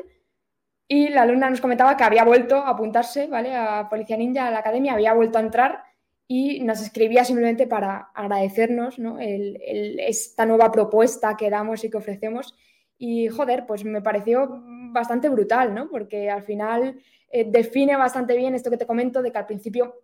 Y 0.86 1.08
la 1.08 1.22
alumna 1.22 1.50
nos 1.50 1.60
comentaba 1.60 1.96
que 1.96 2.04
había 2.04 2.22
vuelto 2.22 2.58
a 2.58 2.68
apuntarse, 2.68 3.26
¿vale? 3.26 3.56
A 3.56 3.88
Policía 3.90 4.16
Ninja, 4.16 4.46
a 4.46 4.52
la 4.52 4.60
academia, 4.60 4.92
había 4.92 5.12
vuelto 5.12 5.38
a 5.38 5.42
entrar 5.42 5.82
y 6.28 6.60
nos 6.60 6.80
escribía 6.80 7.24
simplemente 7.24 7.66
para 7.66 8.12
agradecernos 8.14 9.00
¿no? 9.00 9.18
esta 9.18 10.46
nueva 10.46 10.70
propuesta 10.70 11.36
que 11.36 11.50
damos 11.50 11.82
y 11.82 11.90
que 11.90 11.96
ofrecemos. 11.96 12.54
Y 12.98 13.26
joder, 13.26 13.66
pues 13.66 13.84
me 13.84 14.00
pareció 14.00 14.62
bastante 14.92 15.28
brutal, 15.28 15.74
¿no? 15.74 15.88
Porque 15.88 16.30
al 16.30 16.42
final 16.42 17.00
eh, 17.30 17.44
define 17.48 17.96
bastante 17.96 18.36
bien 18.36 18.54
esto 18.54 18.70
que 18.70 18.76
te 18.76 18.86
comento 18.86 19.22
de 19.22 19.32
que 19.32 19.38
al 19.38 19.46
principio 19.46 20.02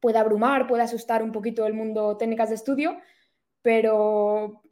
puede 0.00 0.18
abrumar, 0.18 0.66
puede 0.66 0.82
asustar 0.82 1.22
un 1.22 1.32
poquito 1.32 1.66
el 1.66 1.74
mundo 1.74 2.16
técnicas 2.16 2.48
de 2.48 2.54
estudio, 2.54 2.98
pero 3.62 4.62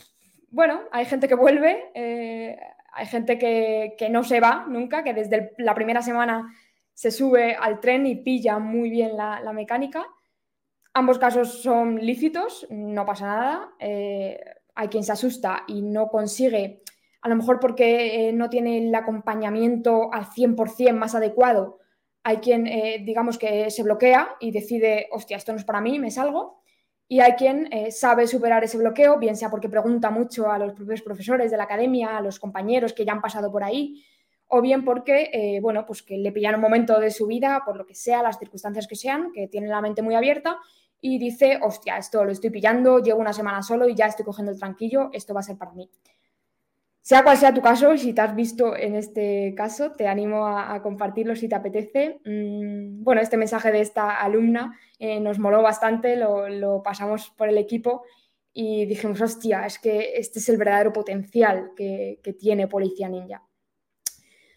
bueno, 0.50 0.83
hay 0.90 1.05
gente 1.05 1.28
que 1.28 1.35
vuelve, 1.35 1.90
eh, 1.95 2.59
hay 2.93 3.07
gente 3.07 3.38
que, 3.38 4.09
no 4.11 4.25
se 4.25 4.40
va 4.40 4.67
nunca, 4.69 5.05
que 5.05 5.14
desde 5.14 5.52
la 5.59 5.75
primera 5.75 6.02
semana 6.02 6.52
se 6.95 7.11
sube 7.11 7.55
al 7.55 7.81
tren 7.81 8.07
y 8.07 8.17
pilla 8.17 8.59
muy 8.59 8.90
bien 8.90 9.17
la, 9.17 9.52
mecánica. 9.52 10.07
Ambos 10.95 11.19
casos 11.19 11.62
son 11.62 12.05
lícitos, 12.05 12.67
no 12.71 13.05
pasa 13.07 13.26
nada. 13.26 13.71
Eh, 13.78 14.40
hay 14.75 14.88
quien 14.88 15.05
se 15.05 15.12
asusta 15.12 15.64
y 15.69 15.83
no 15.83 16.09
consigue, 16.09 16.83
a 17.21 17.29
lo 17.29 17.37
mejor 17.37 17.61
porque 17.61 18.29
eh, 18.29 18.33
no 18.33 18.49
tiene 18.49 18.79
el 18.79 18.95
acompañamiento 18.95 20.13
al 20.13 20.27
100% 20.27 20.93
más 20.93 21.15
adecuado. 21.15 21.79
Hay 22.23 22.39
quien, 22.39 22.67
eh, 22.67 23.03
digamos, 23.05 23.39
que 23.39 23.71
se 23.71 23.83
bloquea 23.83 24.37
y 24.41 24.51
decide, 24.51 25.09
hostia, 25.13 25.37
esto 25.37 25.53
no 25.53 25.59
es 25.59 25.65
para 25.65 25.81
mí, 25.81 25.99
me 25.99 26.11
salgo 26.11 26.63
y 27.11 27.21
hay 27.21 27.33
quien 27.33 27.73
eh, 27.73 27.91
sabe 27.91 28.27
superar 28.27 28.63
ese 28.65 28.77
bloqueo, 28.77 29.19
bien 29.19 29.35
sea 29.35 29.49
porque 29.49 29.71
pregunta 29.71 30.11
mucho 30.11 30.51
a 30.51 30.59
los 30.59 30.75
propios 30.75 31.01
profesores 31.01 31.51
de 31.51 31.57
la 31.57 31.65
academia, 31.65 32.19
a 32.19 32.21
los 32.21 32.39
compañeros 32.39 32.93
que 32.93 33.07
ya 33.07 33.13
han 33.13 33.23
pasado 33.23 33.51
por 33.51 33.65
ahí, 33.65 34.05
o 34.47 34.61
bien 34.61 34.85
porque, 34.85 35.59
bueno, 35.63 35.85
pues 35.87 36.03
que 36.03 36.17
le 36.19 36.33
pillan 36.33 36.55
un 36.55 36.61
momento 36.61 37.01
de 37.01 37.11
su 37.11 37.27
vida, 37.27 37.63
por 37.65 37.77
lo 37.77 37.87
que 37.87 37.95
sea, 37.95 38.23
las 38.23 38.39
circunstancias 38.39 38.87
que 38.87 38.97
sean, 38.97 39.31
que 39.33 39.47
tiene 39.49 39.69
la 39.69 39.81
mente 39.81 40.03
muy 40.03 40.15
abierta 40.15 40.59
y 41.01 41.19
dice, 41.19 41.59
hostia, 41.63 41.97
esto 41.97 42.25
lo 42.25 42.33
estoy 42.33 42.51
pillando, 42.51 42.99
llevo 42.99 43.21
una 43.21 43.33
semana 43.33 43.63
solo 43.63 43.89
y 43.89 43.95
ya 43.95 44.07
estoy 44.07 44.25
cogiendo 44.25 44.53
el 44.53 44.59
tranquillo, 44.59 45.11
esto 45.13 45.35
va 45.35 45.41
a 45.41 45.45
ser 45.45 45.57
para 45.57 45.73
mí. 45.73 45.91
Sea 47.09 47.25
cual 47.25 47.38
sea 47.38 47.55
tu 47.55 47.62
caso, 47.62 47.97
si 47.97 48.12
te 48.12 48.21
has 48.21 48.37
visto 48.37 48.77
en 48.77 48.95
este 48.95 49.55
caso, 49.57 49.93
te 49.93 50.07
animo 50.07 50.47
a, 50.47 50.83
compartirlo 50.83 51.35
si 51.35 51.49
te 51.49 51.55
apetece. 51.55 52.21
Mm, 52.27 53.03
bueno, 53.03 53.23
este 53.23 53.38
mensaje 53.38 53.73
de 53.73 53.81
esta 53.81 54.17
alumna 54.17 54.79
eh, 54.99 55.19
nos 55.19 55.38
moló 55.38 55.62
bastante, 55.62 56.17
lo, 56.17 56.83
pasamos 56.83 57.31
por 57.31 57.49
el 57.49 57.57
equipo 57.57 58.03
y 58.53 58.85
dijimos, 58.85 59.23
hostia, 59.23 59.65
es 59.65 59.79
que 59.79 60.17
este 60.17 60.38
es 60.38 60.50
el 60.50 60.59
verdadero 60.59 60.93
potencial 60.93 61.71
que, 61.75 62.21
tiene 62.38 62.69
Policía 62.69 63.09
Ninja. 63.09 63.43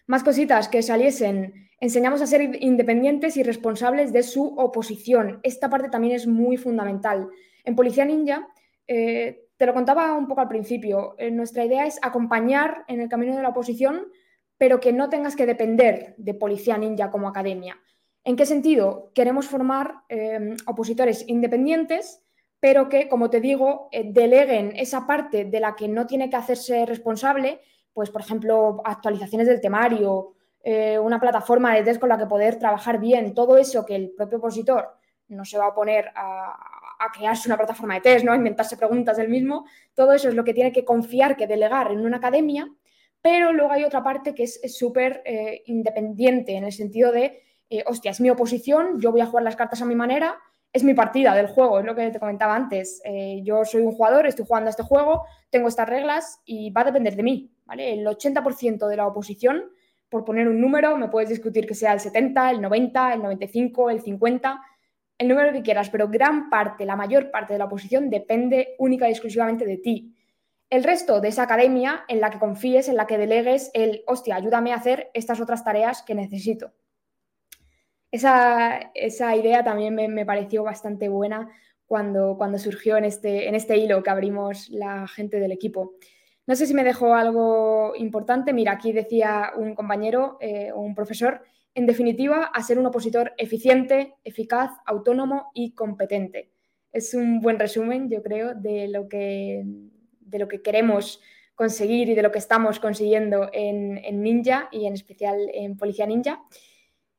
Más 0.06 0.22
cositas 0.22 0.68
que 0.68 0.82
saliesen. 0.82 1.70
Enseñamos 1.80 2.20
a 2.20 2.26
ser 2.26 2.42
independientes 2.62 3.38
y 3.38 3.42
responsables 3.44 4.12
de 4.12 4.24
su 4.24 4.44
oposición. 4.58 5.40
Esta 5.42 5.70
parte 5.70 5.88
también 5.88 6.16
es 6.16 6.26
muy 6.26 6.58
fundamental. 6.58 7.30
En 7.64 7.74
Policía 7.74 8.04
Ninja 8.04 8.46
eh, 8.86 9.41
te 9.62 9.66
lo 9.66 9.74
contaba 9.74 10.14
un 10.14 10.26
poco 10.26 10.40
al 10.40 10.48
principio. 10.48 11.14
Eh, 11.18 11.30
nuestra 11.30 11.64
idea 11.64 11.86
es 11.86 12.00
acompañar 12.02 12.84
en 12.88 13.00
el 13.00 13.08
camino 13.08 13.36
de 13.36 13.42
la 13.42 13.50
oposición, 13.50 14.08
pero 14.58 14.80
que 14.80 14.92
no 14.92 15.08
tengas 15.08 15.36
que 15.36 15.46
depender 15.46 16.16
de 16.18 16.34
Policía 16.34 16.76
Ninja 16.76 17.12
como 17.12 17.28
academia. 17.28 17.78
¿En 18.24 18.34
qué 18.34 18.44
sentido? 18.44 19.12
Queremos 19.14 19.46
formar 19.46 20.02
em, 20.08 20.56
opositores 20.66 21.24
independientes, 21.28 22.24
pero 22.58 22.88
que, 22.88 23.08
como 23.08 23.30
te 23.30 23.40
digo, 23.40 23.88
eh, 23.92 24.02
deleguen 24.04 24.72
esa 24.74 25.06
parte 25.06 25.44
de 25.44 25.60
la 25.60 25.76
que 25.76 25.86
no 25.86 26.08
tiene 26.08 26.28
que 26.28 26.34
hacerse 26.34 26.84
responsable, 26.84 27.60
pues, 27.92 28.10
por 28.10 28.22
ejemplo, 28.22 28.82
actualizaciones 28.84 29.46
del 29.46 29.60
temario, 29.60 30.34
eh, 30.64 30.98
una 30.98 31.20
plataforma 31.20 31.72
de 31.72 31.84
test 31.84 32.00
con 32.00 32.08
la 32.08 32.18
que 32.18 32.26
poder 32.26 32.58
trabajar 32.58 32.98
bien, 32.98 33.32
todo 33.32 33.56
eso 33.56 33.86
que 33.86 33.94
el 33.94 34.10
propio 34.10 34.38
opositor 34.38 34.88
no 35.28 35.44
se 35.44 35.56
va 35.56 35.68
a 35.68 35.74
poner 35.74 36.10
a, 36.16 36.71
a 37.04 37.10
crearse 37.12 37.48
una 37.48 37.56
plataforma 37.56 37.94
de 37.94 38.00
test, 38.00 38.24
¿no? 38.24 38.32
a 38.32 38.36
inventarse 38.36 38.76
preguntas 38.76 39.16
del 39.16 39.28
mismo. 39.28 39.66
Todo 39.94 40.12
eso 40.12 40.28
es 40.28 40.34
lo 40.34 40.44
que 40.44 40.54
tiene 40.54 40.72
que 40.72 40.84
confiar, 40.84 41.36
que 41.36 41.46
delegar 41.46 41.90
en 41.90 42.00
una 42.00 42.18
academia, 42.18 42.68
pero 43.20 43.52
luego 43.52 43.72
hay 43.72 43.84
otra 43.84 44.02
parte 44.02 44.34
que 44.34 44.42
es 44.42 44.60
súper 44.76 45.22
eh, 45.24 45.62
independiente 45.66 46.56
en 46.56 46.64
el 46.64 46.72
sentido 46.72 47.12
de, 47.12 47.42
eh, 47.70 47.84
hostia, 47.86 48.10
es 48.10 48.20
mi 48.20 48.30
oposición, 48.30 49.00
yo 49.00 49.12
voy 49.12 49.20
a 49.20 49.26
jugar 49.26 49.44
las 49.44 49.56
cartas 49.56 49.80
a 49.80 49.86
mi 49.86 49.94
manera, 49.94 50.38
es 50.72 50.84
mi 50.84 50.94
partida 50.94 51.34
del 51.34 51.46
juego, 51.46 51.78
es 51.78 51.84
lo 51.84 51.94
que 51.94 52.10
te 52.10 52.18
comentaba 52.18 52.56
antes. 52.56 53.00
Eh, 53.04 53.40
yo 53.44 53.64
soy 53.64 53.82
un 53.82 53.92
jugador, 53.92 54.26
estoy 54.26 54.46
jugando 54.46 54.68
a 54.68 54.70
este 54.70 54.82
juego, 54.82 55.24
tengo 55.50 55.68
estas 55.68 55.88
reglas 55.88 56.40
y 56.44 56.70
va 56.70 56.80
a 56.80 56.84
depender 56.84 57.14
de 57.14 57.22
mí, 57.22 57.52
¿vale? 57.64 57.92
El 57.92 58.06
80% 58.06 58.88
de 58.88 58.96
la 58.96 59.06
oposición, 59.06 59.70
por 60.08 60.24
poner 60.24 60.48
un 60.48 60.60
número, 60.60 60.96
me 60.96 61.08
puedes 61.08 61.28
discutir 61.28 61.66
que 61.66 61.74
sea 61.74 61.92
el 61.92 62.00
70, 62.00 62.50
el 62.50 62.60
90, 62.60 63.14
el 63.14 63.22
95, 63.22 63.90
el 63.90 64.00
50, 64.00 64.60
el 65.22 65.28
número 65.28 65.52
que 65.52 65.62
quieras, 65.62 65.88
pero 65.88 66.08
gran 66.08 66.50
parte, 66.50 66.84
la 66.84 66.96
mayor 66.96 67.30
parte 67.30 67.52
de 67.52 67.58
la 67.58 67.66
oposición 67.66 68.10
depende 68.10 68.74
única 68.78 69.08
y 69.08 69.12
exclusivamente 69.12 69.64
de 69.64 69.78
ti. 69.78 70.14
El 70.68 70.84
resto 70.84 71.20
de 71.20 71.28
esa 71.28 71.44
academia 71.44 72.04
en 72.08 72.20
la 72.20 72.30
que 72.30 72.38
confíes, 72.38 72.88
en 72.88 72.96
la 72.96 73.06
que 73.06 73.18
delegues 73.18 73.70
el, 73.72 74.02
hostia, 74.06 74.36
ayúdame 74.36 74.72
a 74.72 74.76
hacer 74.76 75.10
estas 75.14 75.40
otras 75.40 75.64
tareas 75.64 76.02
que 76.02 76.14
necesito. 76.14 76.72
Esa, 78.10 78.90
idea 79.36 79.64
también 79.64 79.94
me, 79.94 80.26
pareció 80.26 80.64
bastante 80.64 81.08
buena 81.08 81.48
cuando, 81.86 82.36
cuando 82.36 82.58
surgió 82.58 82.96
en 82.96 83.04
este, 83.04 83.48
en 83.48 83.54
este 83.54 83.78
hilo 83.78 84.02
que 84.02 84.10
abrimos 84.10 84.68
la 84.70 85.06
gente 85.06 85.40
del 85.40 85.52
equipo. 85.52 85.94
No 86.46 86.56
sé 86.56 86.66
si 86.66 86.74
me 86.74 86.84
dejó 86.84 87.14
algo 87.14 87.94
importante. 87.96 88.52
Mira, 88.52 88.72
aquí 88.72 88.92
decía 88.92 89.52
un 89.56 89.74
compañero 89.74 90.36
eh, 90.40 90.72
o 90.72 90.80
un 90.80 90.94
profesor 90.94 91.42
en 91.74 91.86
definitiva, 91.86 92.44
a 92.44 92.62
ser 92.62 92.78
un 92.78 92.86
opositor 92.86 93.32
eficiente, 93.38 94.14
eficaz, 94.24 94.70
autónomo 94.86 95.50
y 95.54 95.72
competente. 95.72 96.50
Es 96.92 97.14
un 97.14 97.40
buen 97.40 97.58
resumen, 97.58 98.10
yo 98.10 98.22
creo, 98.22 98.54
de 98.54 98.88
lo 98.88 99.08
que, 99.08 99.64
de 100.20 100.38
lo 100.38 100.48
que 100.48 100.60
queremos 100.60 101.20
conseguir 101.54 102.08
y 102.08 102.14
de 102.14 102.22
lo 102.22 102.30
que 102.30 102.38
estamos 102.38 102.78
consiguiendo 102.78 103.48
en, 103.52 104.22
Ninja 104.22 104.68
y 104.70 104.86
en 104.86 104.94
especial 104.94 105.36
en 105.54 105.76
Policía 105.76 106.06
Ninja. 106.06 106.42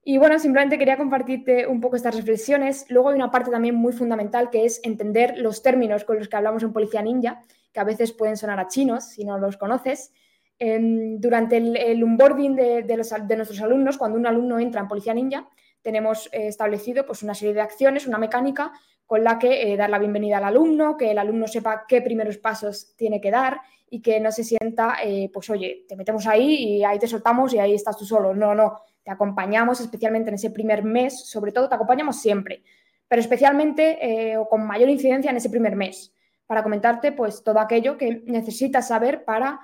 Y 0.03 0.17
bueno, 0.17 0.37
simplemente 0.37 0.77
quería 0.77 0.97
compartirte 0.97 1.65
un 1.65 1.79
poco 1.79 1.95
estas 1.95 2.15
reflexiones. 2.15 2.85
Luego 2.89 3.09
hay 3.09 3.15
una 3.15 3.31
parte 3.31 3.49
también 3.51 3.75
muy 3.75 3.93
fundamental 3.93 4.49
que 4.49 4.65
es 4.65 4.81
entender 4.83 5.37
los 5.37 5.63
términos 5.63 6.03
con 6.03 6.17
los 6.17 6.27
que 6.27 6.35
hablamos 6.35 6.61
en 6.61 6.73
Policía 6.73 7.01
Ninja, 7.01 7.41
que 7.71 7.79
a 7.79 7.85
veces 7.85 8.11
pueden 8.11 8.37
sonar 8.37 8.59
a 8.59 8.67
chinos 8.67 9.05
si 9.05 9.23
no 9.23 9.39
los 9.39 9.57
conoces 9.57 10.11
durante 10.59 11.57
el, 11.57 12.03
onboarding 12.03 12.55
de, 12.55 12.95
nuestros 13.35 13.61
alumnos, 13.61 13.97
cuando 13.97 14.17
un 14.17 14.25
alumno 14.25 14.59
entra 14.59 14.81
en 14.81 14.87
Policía 14.87 15.13
Ninja, 15.13 15.47
tenemos 15.83 16.29
eh, 16.31 16.47
establecido 16.47 17.05
pues, 17.05 17.21
una 17.21 17.35
serie 17.35 17.53
de 17.53 17.61
acciones, 17.61 18.07
una 18.07 18.17
mecánica 18.17 18.71
con 19.05 19.23
la 19.23 19.37
que 19.37 19.73
eh, 19.73 19.77
dar 19.77 19.89
la 19.89 19.99
bienvenida 19.99 20.37
al 20.37 20.45
alumno, 20.45 20.97
que 20.97 21.11
el 21.11 21.19
alumno 21.19 21.47
sepa 21.47 21.85
qué 21.87 22.01
primeros 22.01 22.37
pasos 22.37 22.95
tiene 22.95 23.21
que 23.21 23.29
dar 23.29 23.61
y 23.89 24.01
que 24.01 24.19
no 24.19 24.31
se 24.31 24.43
sienta, 24.43 24.95
eh, 25.03 25.29
pues 25.31 25.49
oye, 25.51 25.85
te 25.87 25.95
metemos 25.95 26.25
ahí 26.25 26.55
y 26.55 26.83
ahí 26.83 26.97
te 26.97 27.07
soltamos 27.07 27.53
y 27.53 27.59
ahí 27.59 27.75
estás 27.75 27.97
tú 27.97 28.05
solo. 28.05 28.33
No, 28.33 28.55
no, 28.55 28.79
te 29.03 29.11
acompañamos 29.11 29.81
especialmente 29.81 30.29
en 30.29 30.35
ese 30.35 30.49
primer 30.49 30.83
mes, 30.83 31.27
sobre 31.29 31.51
todo 31.51 31.69
te 31.69 31.75
acompañamos 31.75 32.19
siempre, 32.19 32.63
pero 33.07 33.21
especialmente 33.21 34.37
o 34.37 34.47
con 34.47 34.65
mayor 34.65 34.89
incidencia 34.89 35.29
en 35.29 35.37
ese 35.37 35.49
primer 35.49 35.75
mes, 35.75 36.11
para 36.47 36.63
comentarte 36.63 37.11
pues 37.11 37.43
todo 37.43 37.59
aquello 37.59 37.97
que 37.97 38.23
necesitas 38.25 38.87
saber 38.87 39.25
para 39.25 39.59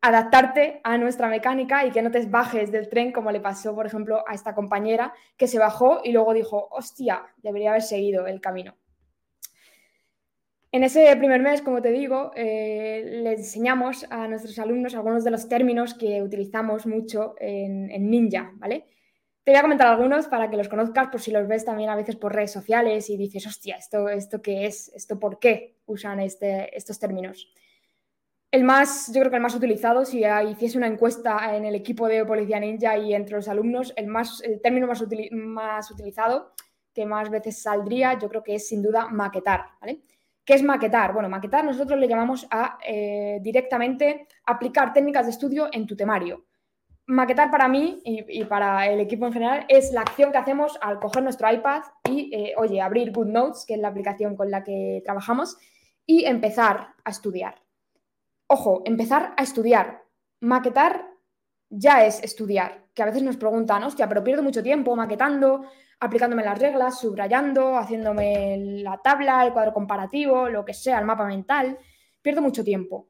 adaptarte 0.00 0.80
a 0.84 0.96
nuestra 0.96 1.28
mecánica 1.28 1.84
y 1.84 1.90
que 1.90 2.02
no 2.02 2.10
te 2.10 2.24
bajes 2.26 2.70
del 2.70 2.88
tren 2.88 3.12
como 3.12 3.32
le 3.32 3.40
pasó, 3.40 3.74
por 3.74 3.86
ejemplo, 3.86 4.24
a 4.26 4.34
esta 4.34 4.54
compañera 4.54 5.12
que 5.36 5.48
se 5.48 5.58
bajó 5.58 6.00
y 6.04 6.12
luego 6.12 6.34
dijo, 6.34 6.68
hostia, 6.70 7.26
debería 7.38 7.70
haber 7.70 7.82
seguido 7.82 8.26
el 8.26 8.40
camino. 8.40 8.76
En 10.70 10.84
ese 10.84 11.16
primer 11.16 11.40
mes, 11.40 11.62
como 11.62 11.80
te 11.80 11.90
digo, 11.90 12.30
eh, 12.36 13.20
le 13.22 13.32
enseñamos 13.32 14.06
a 14.10 14.28
nuestros 14.28 14.58
alumnos 14.58 14.94
algunos 14.94 15.24
de 15.24 15.30
los 15.30 15.48
términos 15.48 15.94
que 15.94 16.22
utilizamos 16.22 16.86
mucho 16.86 17.34
en, 17.40 18.10
Ninja, 18.10 18.52
¿vale? 18.56 18.84
Te 19.44 19.52
voy 19.52 19.58
a 19.58 19.62
comentar 19.62 19.86
algunos 19.86 20.28
para 20.28 20.50
que 20.50 20.58
los 20.58 20.68
conozcas 20.68 21.08
por 21.08 21.22
si 21.22 21.30
los 21.30 21.48
ves 21.48 21.64
también 21.64 21.88
a 21.88 21.96
veces 21.96 22.16
por 22.16 22.34
redes 22.34 22.52
sociales 22.52 23.08
y 23.08 23.16
dices, 23.16 23.46
hostia, 23.46 23.76
¿esto, 23.76 24.10
esto 24.10 24.42
qué 24.42 24.66
es? 24.66 24.92
¿Esto 24.94 25.18
por 25.18 25.38
qué 25.38 25.76
usan 25.86 26.20
este, 26.20 26.76
estos 26.76 26.98
términos? 26.98 27.50
El 28.50 28.64
más, 28.64 29.08
yo 29.12 29.20
creo 29.20 29.30
que 29.30 29.36
el 29.36 29.42
más 29.42 29.54
utilizado, 29.54 30.06
si 30.06 30.22
hiciese 30.24 30.78
una 30.78 30.86
encuesta 30.86 31.54
en 31.54 31.66
el 31.66 31.74
equipo 31.74 32.08
de 32.08 32.24
Policía 32.24 32.58
Ninja 32.58 32.96
y 32.96 33.12
entre 33.12 33.36
los 33.36 33.46
alumnos, 33.46 33.92
el, 33.94 34.06
más, 34.06 34.40
el 34.42 34.62
término 34.62 34.86
más, 34.86 35.04
más 35.32 35.90
utilizado, 35.90 36.52
que 36.94 37.04
más 37.04 37.28
veces 37.28 37.60
saldría, 37.60 38.18
yo 38.18 38.26
creo 38.30 38.42
que 38.42 38.54
es 38.54 38.66
sin 38.66 38.82
duda 38.82 39.08
maquetar. 39.08 39.66
¿vale? 39.82 40.00
¿Qué 40.46 40.54
es 40.54 40.62
maquetar? 40.62 41.12
Bueno, 41.12 41.28
maquetar 41.28 41.62
nosotros 41.62 42.00
le 42.00 42.08
llamamos 42.08 42.46
a 42.50 42.78
eh, 42.86 43.38
directamente 43.42 44.26
aplicar 44.46 44.94
técnicas 44.94 45.26
de 45.26 45.32
estudio 45.32 45.68
en 45.70 45.86
tu 45.86 45.94
temario. 45.94 46.46
Maquetar 47.04 47.50
para 47.50 47.68
mí 47.68 48.00
y, 48.02 48.44
para 48.44 48.86
el 48.86 49.00
equipo 49.00 49.26
en 49.26 49.32
general 49.34 49.66
es 49.68 49.92
la 49.92 50.00
acción 50.00 50.32
que 50.32 50.38
hacemos 50.38 50.78
al 50.80 50.98
coger 51.00 51.22
nuestro 51.22 51.52
iPad 51.52 51.82
y, 52.08 52.34
eh, 52.34 52.54
oye, 52.56 52.80
abrir 52.80 53.12
GoodNotes, 53.12 53.66
que 53.66 53.74
es 53.74 53.80
la 53.80 53.88
aplicación 53.88 54.36
con 54.36 54.50
la 54.50 54.64
que 54.64 55.02
trabajamos, 55.04 55.58
y 56.06 56.24
empezar 56.24 56.94
a 57.04 57.10
estudiar 57.10 57.67
ojo, 58.48 58.82
empezar 58.84 59.34
a 59.36 59.42
estudiar. 59.42 60.02
Maquetar 60.40 61.06
ya 61.70 62.04
es 62.04 62.22
estudiar. 62.22 62.86
que 62.94 63.02
a 63.02 63.06
veces 63.06 63.22
nos 63.22 63.36
preguntan, 63.36 63.84
hostia, 63.84 64.08
pero 64.08 64.24
pierdo 64.24 64.42
mucho 64.42 64.60
tiempo 64.60 64.96
maquetando, 64.96 65.66
aplicándome 66.00 66.42
las 66.42 66.58
reglas, 66.58 66.98
subrayando, 66.98 67.76
haciéndome 67.76 68.56
la 68.82 68.98
tabla, 68.98 69.46
el 69.46 69.52
cuadro 69.52 69.72
comparativo, 69.72 70.48
lo 70.48 70.64
que 70.64 70.74
sea, 70.74 70.98
el 70.98 71.04
mapa 71.04 71.24
mental. 71.24 71.78
Pierdo 72.20 72.42
mucho 72.42 72.64
tiempo. 72.64 73.08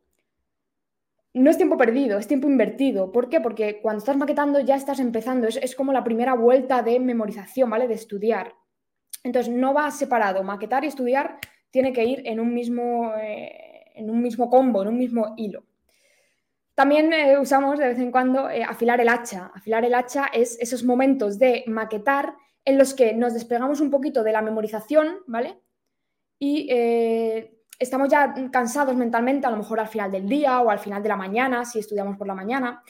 No 1.35 1.51
es 1.51 1.57
tiempo 1.57 1.77
perdido, 1.77 2.19
es 2.19 2.27
tiempo 2.27 2.49
invertido. 2.49 3.13
¿Por 3.13 3.29
qué? 3.29 3.41
Porque 3.41 3.81
cuando 3.81 3.99
estás 4.01 4.17
maquetando 4.17 4.61
ya 4.61 4.77
estás 4.77 4.99
empezando, 4.99 5.47
es, 5.47 5.75
como 5.75 5.93
la 5.93 6.05
primera 6.05 6.35
vuelta 6.35 6.83
de 6.83 6.99
memorización, 7.01 7.71
¿vale? 7.71 7.87
De 7.87 7.95
estudiar. 7.95 8.55
Entonces 9.23 9.53
no 9.53 9.73
va 9.73 9.91
separado. 9.91 10.43
Maquetar 10.43 10.85
y 10.85 10.89
estudiar 10.89 11.39
tiene 11.71 11.93
que 11.93 12.05
ir 12.05 12.23
en 12.27 12.41
un 12.41 12.53
mismo, 12.53 13.13
eh, 13.21 13.68
en 13.99 14.11
un 14.11 14.23
mismo 14.23 14.49
combo, 14.49 14.83
en 14.83 14.89
un 14.89 14.99
mismo 14.99 15.35
hilo. 15.37 15.65
También 16.79 17.13
eh, 17.13 17.37
usamos 17.37 17.77
de 17.77 17.89
vez 17.89 17.99
en 17.99 18.13
cuando 18.13 18.49
eh, 18.49 18.63
afilar 18.63 19.01
el 19.01 19.09
hacha. 19.09 19.51
Afilar 19.53 19.85
el 19.85 19.95
hacha 19.95 20.27
es 20.33 20.57
esos 20.61 20.85
momentos 20.85 21.37
de 21.37 21.65
maquetar 21.67 22.37
en 22.65 22.79
los 22.79 22.95
que 22.95 23.15
nos 23.15 23.35
despegamos 23.35 23.81
un 23.81 23.91
poquito 23.91 24.23
de 24.23 24.31
la 24.31 24.43
memorización, 24.43 25.19
¿vale? 25.27 25.59
Y 26.39 26.69
eh, 26.71 27.65
estamos 27.81 28.09
ya 28.09 28.33
cansados 28.53 28.95
mentalmente, 28.95 29.49
a 29.49 29.51
lo 29.51 29.57
mejor 29.57 29.81
al 29.81 29.89
final 29.89 30.13
del 30.13 30.29
día 30.29 30.61
o 30.61 30.71
al 30.71 30.79
final 30.79 31.03
de 31.03 31.09
la 31.09 31.17
mañana, 31.17 31.65
si 31.65 31.81
estudiamos 31.81 32.17
por 32.17 32.29
la 32.29 32.35
mañana, 32.37 32.81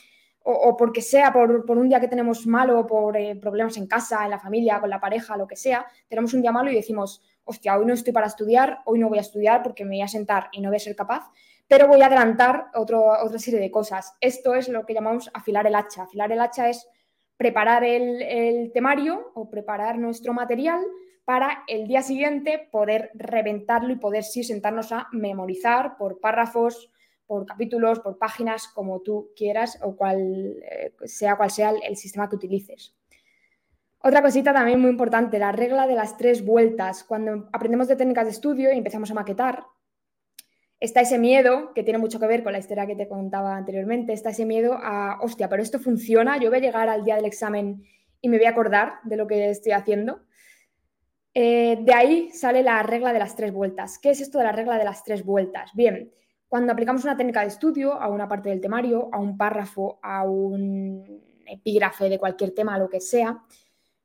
o, 0.41 0.77
porque 0.77 1.01
sea 1.01 1.33
por, 1.33 1.51
un 1.71 1.89
día 1.89 1.99
que 1.99 2.09
tenemos 2.09 2.47
malo, 2.47 2.87
por 2.87 3.17
problemas 3.41 3.79
en 3.79 3.87
casa, 3.87 4.23
en 4.25 4.31
la 4.33 4.39
familia, 4.39 4.81
con 4.81 4.91
la 4.91 5.01
pareja, 5.01 5.35
lo 5.39 5.47
que 5.47 5.57
sea, 5.57 5.87
tenemos 6.09 6.35
un 6.35 6.43
día 6.43 6.53
malo 6.53 6.71
y 6.71 6.75
decimos, 6.75 7.23
hostia, 7.49 7.77
hoy 7.79 7.87
no 7.87 7.95
estoy 7.95 8.13
para 8.13 8.27
estudiar, 8.27 8.81
hoy 8.85 8.99
no 8.99 9.09
voy 9.09 9.19
a 9.19 9.23
estudiar 9.23 9.63
porque 9.63 9.85
me 9.85 9.97
voy 9.97 10.03
a 10.03 10.09
sentar 10.09 10.49
y 10.53 10.61
no 10.61 10.69
voy 10.69 10.77
a 10.77 10.81
ser 10.81 10.95
capaz 10.95 11.31
pero 11.69 11.87
voy 11.87 12.01
a 12.01 12.07
adelantar 12.07 12.71
otra 12.75 13.39
serie 13.39 13.61
de 13.61 13.71
cosas. 13.71 14.17
Esto 14.21 14.55
es 14.55 14.69
lo 14.69 14.87
que 14.87 14.95
llamamos 14.95 15.31
afilar 15.35 15.67
el 15.67 15.75
hacha. 15.75 16.05
Afilar 16.05 16.33
el 16.33 16.41
hacha 16.41 16.71
es 16.71 16.89
preparar 17.37 17.85
el, 17.85 18.73
temario 18.73 19.31
o 19.35 19.51
preparar 19.51 19.99
nuestro 19.99 20.33
material 20.33 20.81
para 21.25 21.65
el 21.69 21.87
día 21.87 22.01
siguiente 22.01 22.69
poder 22.73 23.11
reventarlo 23.15 23.93
y 23.93 23.97
poder 23.97 24.25
sí 24.25 24.43
sentarnos 24.43 24.93
a 24.93 25.09
memorizar 25.13 25.99
por 25.99 26.21
párrafos, 26.21 26.91
por 27.27 27.45
capítulos, 27.45 28.01
por 28.01 28.17
páginas, 28.17 28.67
como 28.69 29.01
tú 29.01 29.31
quieras 29.37 29.79
o 29.83 29.95
cual, 29.95 30.57
eh, 30.63 30.95
sea 31.05 31.37
cual 31.37 31.51
sea 31.51 31.71
el, 31.71 31.83
el 31.83 31.97
sistema 31.97 32.31
que 32.31 32.37
utilices. 32.37 32.98
Otra 34.01 34.23
cosita 34.23 34.53
también 34.53 34.81
muy 34.81 34.91
importante, 34.91 35.39
la 35.39 35.51
regla 35.51 35.87
de 35.87 35.95
las 35.95 36.17
tres 36.17 36.45
vueltas. 36.45 37.03
Cuando 37.03 37.49
aprendemos 37.53 37.89
de 37.89 37.97
técnicas 37.97 38.27
de 38.27 38.31
estudio 38.31 38.73
y 38.73 38.79
empezamos 38.79 39.11
a 39.11 39.15
maquetar, 39.15 39.65
está 40.79 41.01
ese 41.01 41.19
miedo, 41.19 41.73
que 41.75 41.83
tiene 41.83 41.99
mucho 41.99 42.21
que 42.21 42.29
ver 42.29 42.45
con 42.45 42.53
la 42.53 42.61
historia 42.61 42.87
que 42.87 42.95
te 42.95 43.09
contaba 43.09 43.57
anteriormente, 43.57 44.13
está 44.13 44.31
ese 44.31 44.47
miedo 44.47 44.75
a, 44.81 45.19
hostia, 45.21 45.49
pero 45.49 45.63
esto 45.63 45.81
funciona, 45.81 46.39
yo 46.39 46.51
voy 46.51 46.59
a 46.59 46.63
llegar 46.63 46.89
al 46.89 47.05
día 47.05 47.17
del 47.17 47.25
examen 47.25 47.83
y 48.21 48.29
me 48.29 48.39
voy 48.39 48.47
a 48.47 48.51
acordar 48.51 48.95
de 49.03 49.17
lo 49.17 49.27
que 49.27 49.51
estoy 49.51 49.73
haciendo. 49.73 50.21
Eh, 51.35 51.79
de 51.83 51.95
ahí 51.95 52.31
sale 52.31 52.63
la 52.63 52.83
regla 52.83 53.13
de 53.13 53.19
las 53.19 53.35
tres 53.35 53.53
vueltas. 53.53 53.99
¿Qué 53.99 54.11
es 54.11 54.21
esto 54.21 54.39
de 54.39 54.45
la 54.45 54.53
regla 54.53 54.79
de 54.79 54.85
las 54.85 55.03
tres 55.03 55.25
vueltas? 55.25 55.73
Bien, 55.75 56.13
cuando 56.49 56.73
aplicamos 56.73 57.05
una 57.05 57.17
técnica 57.17 57.41
de 57.41 57.49
estudio 57.49 57.93
a 57.93 58.09
una 58.09 58.29
parte 58.29 58.49
del 58.49 58.61
temario, 58.61 59.09
a 59.13 59.19
un 59.19 59.37
párrafo, 59.37 59.99
a 60.03 60.25
un 60.25 61.23
epígrafe 61.47 62.09
de 62.09 62.19
cualquier 62.19 62.53
tema, 62.53 62.79
lo 62.79 62.89
que 62.89 63.01
sea, 63.01 63.43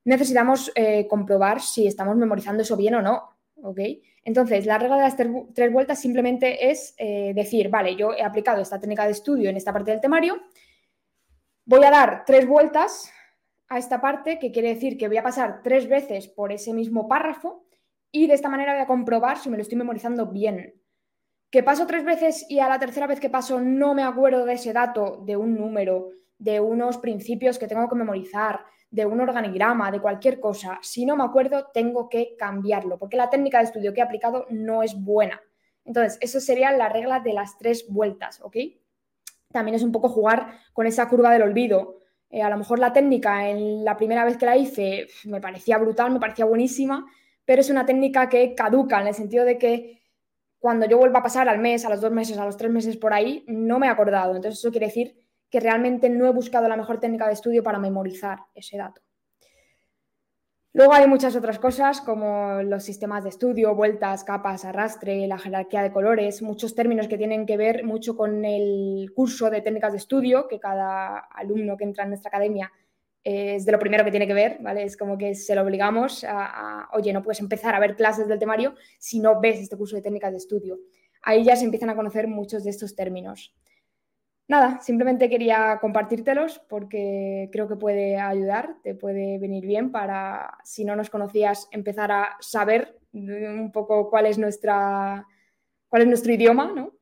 necesitamos 0.05 0.71
eh, 0.75 1.07
comprobar 1.07 1.61
si 1.61 1.87
estamos 1.87 2.15
memorizando 2.15 2.63
eso 2.63 2.77
bien 2.77 2.95
o 2.95 3.01
no. 3.01 3.33
¿ok? 3.63 3.79
Entonces, 4.25 4.65
la 4.65 4.77
regla 4.77 4.97
de 4.97 5.01
las 5.03 5.17
tres 5.53 5.71
vueltas 5.71 5.99
simplemente 5.99 6.69
es 6.69 6.93
eh, 6.97 7.33
decir, 7.35 7.69
vale, 7.69 7.95
yo 7.95 8.13
he 8.13 8.23
aplicado 8.23 8.61
esta 8.61 8.79
técnica 8.79 9.05
de 9.05 9.11
estudio 9.11 9.49
en 9.49 9.57
esta 9.57 9.73
parte 9.73 9.91
del 9.91 10.01
temario, 10.01 10.41
voy 11.65 11.83
a 11.83 11.91
dar 11.91 12.23
tres 12.25 12.47
vueltas 12.47 13.11
a 13.67 13.77
esta 13.77 14.01
parte, 14.01 14.39
que 14.39 14.51
quiere 14.51 14.69
decir 14.69 14.97
que 14.97 15.07
voy 15.07 15.17
a 15.17 15.23
pasar 15.23 15.61
tres 15.63 15.87
veces 15.87 16.27
por 16.27 16.51
ese 16.51 16.73
mismo 16.73 17.07
párrafo 17.07 17.65
y 18.11 18.27
de 18.27 18.33
esta 18.33 18.49
manera 18.49 18.73
voy 18.73 18.81
a 18.81 18.87
comprobar 18.87 19.37
si 19.37 19.49
me 19.49 19.57
lo 19.57 19.63
estoy 19.63 19.77
memorizando 19.77 20.27
bien. 20.27 20.75
Que 21.49 21.63
paso 21.63 21.87
tres 21.87 22.03
veces 22.03 22.45
y 22.49 22.59
a 22.59 22.69
la 22.69 22.79
tercera 22.79 23.07
vez 23.07 23.19
que 23.19 23.29
paso 23.29 23.59
no 23.59 23.93
me 23.93 24.03
acuerdo 24.03 24.45
de 24.45 24.53
ese 24.53 24.73
dato, 24.73 25.23
de 25.25 25.37
un 25.37 25.55
número, 25.55 26.09
de 26.37 26.59
unos 26.59 26.97
principios 26.97 27.57
que 27.57 27.67
tengo 27.67 27.87
que 27.87 27.95
memorizar, 27.95 28.65
de 28.93 29.07
un 29.07 29.19
organigrama, 29.19 29.89
de 29.89 29.99
cualquier 29.99 30.39
cosa, 30.39 30.77
si 30.83 31.03
no 31.03 31.15
me 31.15 31.23
acuerdo, 31.23 31.65
tengo 31.73 32.09
que 32.09 32.35
cambiarlo, 32.37 32.99
porque 32.99 33.17
la 33.17 33.27
técnica 33.27 33.57
de 33.57 33.63
estudio 33.63 33.91
que 33.91 34.01
he 34.01 34.03
aplicado 34.03 34.45
no 34.51 34.83
es 34.83 34.93
buena. 34.93 35.41
Entonces, 35.83 36.19
eso 36.21 36.39
sería 36.39 36.71
la 36.71 36.89
regla 36.89 37.19
de 37.19 37.33
las 37.33 37.57
tres 37.57 37.87
vueltas, 37.89 38.39
¿ok? 38.43 38.55
También 39.51 39.73
es 39.73 39.81
un 39.81 39.91
poco 39.91 40.09
jugar 40.09 40.59
con 40.73 40.85
esa 40.85 41.09
curva 41.09 41.33
del 41.33 41.41
olvido. 41.41 42.01
Eh, 42.29 42.43
a 42.43 42.51
lo 42.51 42.57
mejor 42.57 42.77
la 42.77 42.93
técnica 42.93 43.49
en 43.49 43.83
la 43.83 43.97
primera 43.97 44.25
vez 44.25 44.37
que 44.37 44.45
la 44.45 44.57
hice 44.57 45.07
me 45.25 45.41
parecía 45.41 45.79
brutal, 45.79 46.11
me 46.11 46.19
parecía 46.19 46.45
buenísima, 46.45 47.03
pero 47.45 47.61
es 47.61 47.71
una 47.71 47.87
técnica 47.87 48.29
que 48.29 48.53
caduca 48.53 49.01
en 49.01 49.07
el 49.07 49.15
sentido 49.15 49.43
de 49.43 49.57
que 49.57 50.03
cuando 50.59 50.85
yo 50.85 50.99
vuelva 50.99 51.19
a 51.19 51.23
pasar 51.23 51.49
al 51.49 51.57
mes, 51.57 51.83
a 51.83 51.89
los 51.89 51.99
dos 51.99 52.11
meses, 52.11 52.37
a 52.37 52.45
los 52.45 52.57
tres 52.57 52.69
meses 52.69 52.95
por 52.97 53.11
ahí, 53.11 53.43
no 53.47 53.79
me 53.79 53.87
he 53.87 53.89
acordado. 53.89 54.35
Entonces, 54.35 54.59
eso 54.59 54.69
quiere 54.69 54.85
decir 54.85 55.22
que 55.53 55.59
realmente 55.59 56.09
no 56.09 56.25
he 56.25 56.31
buscado 56.31 56.67
la 56.67 56.75
mejor 56.75 56.99
técnica 56.99 57.27
de 57.27 57.33
estudio 57.33 57.61
para 57.61 57.77
memorizar 57.77 58.39
ese 58.55 58.75
dato. 58.75 59.03
Luego 60.73 60.93
hay 60.93 61.05
muchas 61.05 61.35
otras 61.35 61.59
cosas 61.59 62.01
como 62.01 62.63
los 62.63 62.83
sistemas 62.83 63.21
de 63.23 63.29
estudio, 63.29 63.75
vueltas, 63.75 64.23
capas, 64.23 64.65
arrastre, 64.65 65.27
la 65.27 65.37
jerarquía 65.37 65.83
de 65.83 65.91
colores, 65.91 66.41
muchos 66.41 66.73
términos 66.73 67.07
que 67.07 67.19
tienen 67.19 67.45
que 67.45 67.55
ver 67.55 67.83
mucho 67.83 68.17
con 68.17 68.43
el 68.45 69.11
curso 69.15 69.51
de 69.51 69.61
técnicas 69.61 69.91
de 69.91 69.99
estudio 69.99 70.47
que 70.47 70.59
cada 70.59 71.19
alumno 71.19 71.77
que 71.77 71.83
entra 71.83 72.05
en 72.05 72.09
nuestra 72.09 72.29
academia 72.29 72.71
es 73.23 73.63
de 73.63 73.71
lo 73.73 73.77
primero 73.77 74.03
que 74.03 74.09
tiene 74.09 74.25
que 74.25 74.33
ver, 74.33 74.57
¿vale? 74.59 74.81
Es 74.81 74.97
como 74.97 75.19
que 75.19 75.35
se 75.35 75.53
lo 75.53 75.61
obligamos 75.61 76.23
a, 76.27 76.89
oye, 76.93 77.13
no 77.13 77.21
puedes 77.21 77.41
empezar 77.41 77.75
a 77.75 77.79
ver 77.79 77.95
clases 77.95 78.27
del 78.27 78.39
temario 78.39 78.73
si 78.97 79.19
no 79.19 79.39
ves 79.39 79.59
este 79.59 79.77
curso 79.77 79.97
de 79.97 80.01
técnicas 80.01 80.31
de 80.31 80.37
estudio. 80.37 80.79
Ahí 81.21 81.43
ya 81.43 81.55
se 81.55 81.65
empiezan 81.65 81.91
a 81.91 81.95
conocer 81.95 82.27
muchos 82.27 82.63
de 82.63 82.71
estos 82.71 82.95
términos 82.95 83.53
nada, 84.53 84.79
simplemente 84.81 85.29
quería 85.29 85.79
compartírtelos 85.81 86.59
porque 86.69 87.49
creo 87.51 87.67
que 87.67 87.75
puede 87.75 88.17
ayudar, 88.17 88.75
te 88.83 88.93
puede 88.93 89.39
venir 89.39 89.65
bien 89.65 89.91
para, 89.91 90.59
si 90.63 90.85
no 90.85 90.95
nos 90.95 91.09
conocías, 91.09 91.67
empezar 91.71 92.11
a 92.11 92.37
saber 92.39 92.99
un 93.11 93.71
poco 93.71 94.09
cuál 94.09 94.27
es, 94.27 94.37
nuestra, 94.37 95.27
cuál 95.89 96.03
es 96.03 96.07
nuestro 96.07 96.33
idioma, 96.33 96.71
¿no? 96.73 96.93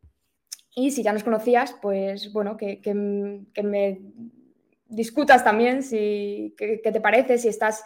Y 0.74 0.92
si 0.92 1.04
ya 1.04 1.12
nos 1.12 1.26
conocías, 1.26 1.76
pues 1.82 2.32
bueno, 2.32 2.56
que, 2.56 2.80
me 2.94 4.02
discutas 4.86 5.44
también 5.44 5.84
si, 5.84 6.56
qué, 6.58 6.80
te 6.82 7.02
parece, 7.02 7.38
si 7.38 7.50
estás 7.50 7.84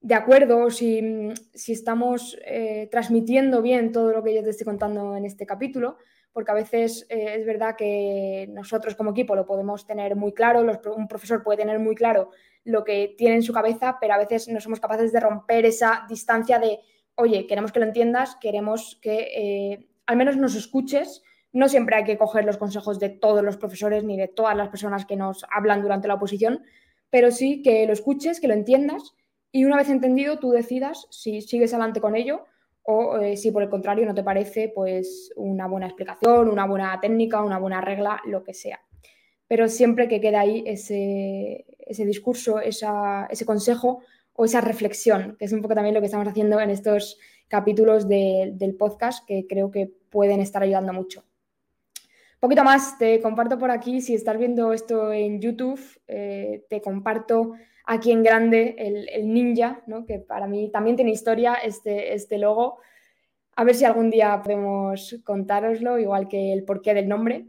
de 0.00 0.14
acuerdo, 0.14 0.70
si, 0.70 1.32
si 1.54 1.72
estamos 1.72 2.38
eh, 2.44 2.88
transmitiendo 2.90 3.62
bien 3.62 3.90
todo 3.90 4.12
lo 4.12 4.22
que 4.22 4.34
yo 4.34 4.42
te 4.42 4.50
estoy 4.50 4.66
contando 4.66 5.16
en 5.16 5.24
este 5.24 5.46
capítulo 5.46 5.96
porque 6.38 6.52
a 6.52 6.54
veces 6.54 7.04
eh, 7.08 7.34
es 7.36 7.44
verdad 7.44 7.74
que 7.76 8.46
nosotros 8.52 8.94
como 8.94 9.10
equipo 9.10 9.34
lo 9.34 9.44
podemos 9.44 9.84
tener 9.84 10.14
muy 10.14 10.32
claro, 10.32 10.64
un 10.94 11.08
profesor 11.08 11.42
puede 11.42 11.58
tener 11.58 11.80
muy 11.80 11.96
claro 11.96 12.30
lo 12.62 12.84
que 12.84 13.16
tiene 13.18 13.34
en 13.34 13.42
su 13.42 13.52
cabeza, 13.52 13.98
pero 14.00 14.14
a 14.14 14.18
veces 14.18 14.46
no 14.46 14.60
somos 14.60 14.78
capaces 14.78 15.10
de 15.10 15.18
romper 15.18 15.66
esa 15.66 16.06
distancia 16.08 16.60
de, 16.60 16.78
oye, 17.16 17.48
queremos 17.48 17.72
que 17.72 17.80
lo 17.80 17.86
entiendas, 17.86 18.36
queremos 18.40 19.00
que 19.02 19.32
eh, 19.34 19.88
al 20.06 20.16
menos 20.16 20.36
nos 20.36 20.54
escuches. 20.54 21.24
No 21.52 21.68
siempre 21.68 21.96
hay 21.96 22.04
que 22.04 22.16
coger 22.16 22.44
los 22.44 22.56
consejos 22.56 23.00
de 23.00 23.08
todos 23.08 23.42
los 23.42 23.56
profesores 23.56 24.04
ni 24.04 24.16
de 24.16 24.28
todas 24.28 24.56
las 24.56 24.68
personas 24.68 25.06
que 25.06 25.16
nos 25.16 25.44
hablan 25.50 25.82
durante 25.82 26.06
la 26.06 26.14
oposición, 26.14 26.62
pero 27.10 27.32
sí 27.32 27.62
que 27.62 27.84
lo 27.84 27.92
escuches, 27.92 28.38
que 28.38 28.46
lo 28.46 28.54
entiendas 28.54 29.16
y 29.50 29.64
una 29.64 29.76
vez 29.76 29.88
entendido 29.88 30.38
tú 30.38 30.52
decidas 30.52 31.08
si 31.10 31.40
sigues 31.40 31.74
adelante 31.74 32.00
con 32.00 32.14
ello 32.14 32.44
o 32.90 33.18
eh, 33.18 33.36
si 33.36 33.50
por 33.50 33.62
el 33.62 33.68
contrario 33.68 34.06
no 34.06 34.14
te 34.14 34.22
parece 34.22 34.72
pues 34.74 35.30
una 35.36 35.66
buena 35.66 35.86
explicación, 35.86 36.48
una 36.48 36.64
buena 36.64 36.98
técnica, 36.98 37.42
una 37.42 37.58
buena 37.58 37.82
regla, 37.82 38.22
lo 38.24 38.42
que 38.42 38.54
sea. 38.54 38.80
Pero 39.46 39.68
siempre 39.68 40.08
que 40.08 40.22
quede 40.22 40.36
ahí 40.36 40.64
ese, 40.66 41.66
discurso, 42.06 42.60
ese 42.60 43.44
consejo 43.44 44.00
o 44.32 44.46
esa 44.46 44.62
reflexión, 44.62 45.36
que 45.38 45.44
es 45.44 45.52
un 45.52 45.60
poco 45.60 45.74
también 45.74 45.94
lo 45.94 46.00
que 46.00 46.06
estamos 46.06 46.26
haciendo 46.26 46.58
en 46.60 46.70
estos 46.70 47.18
capítulos 47.46 48.08
del 48.08 48.74
podcast 48.78 49.22
que 49.26 49.46
creo 49.46 49.70
que 49.70 49.92
pueden 50.08 50.40
estar 50.40 50.62
ayudando 50.62 50.94
mucho. 50.94 51.20
Un 51.20 52.40
poquito 52.40 52.64
más, 52.64 52.96
te 52.96 53.20
comparto 53.20 53.58
por 53.58 53.70
aquí, 53.70 54.00
si 54.00 54.14
estás 54.14 54.38
viendo 54.38 54.72
esto 54.72 55.12
en 55.12 55.42
YouTube, 55.42 55.80
eh, 56.06 56.64
te 56.70 56.80
comparto 56.80 57.52
aquí 57.88 58.12
en 58.12 58.22
grande 58.22 58.76
el, 58.78 59.32
ninja, 59.32 59.82
¿no? 59.86 60.04
que 60.04 60.18
para 60.18 60.46
mí 60.46 60.70
también 60.70 60.94
tiene 60.94 61.10
historia 61.10 61.54
este, 61.54 62.14
este 62.14 62.36
logo. 62.36 62.80
A 63.56 63.64
ver 63.64 63.74
si 63.74 63.86
algún 63.86 64.10
día 64.10 64.40
podemos 64.42 65.16
contároslo, 65.24 65.98
igual 65.98 66.28
que 66.28 66.52
el 66.52 66.64
porqué 66.64 66.92
del 66.92 67.08
nombre. 67.08 67.46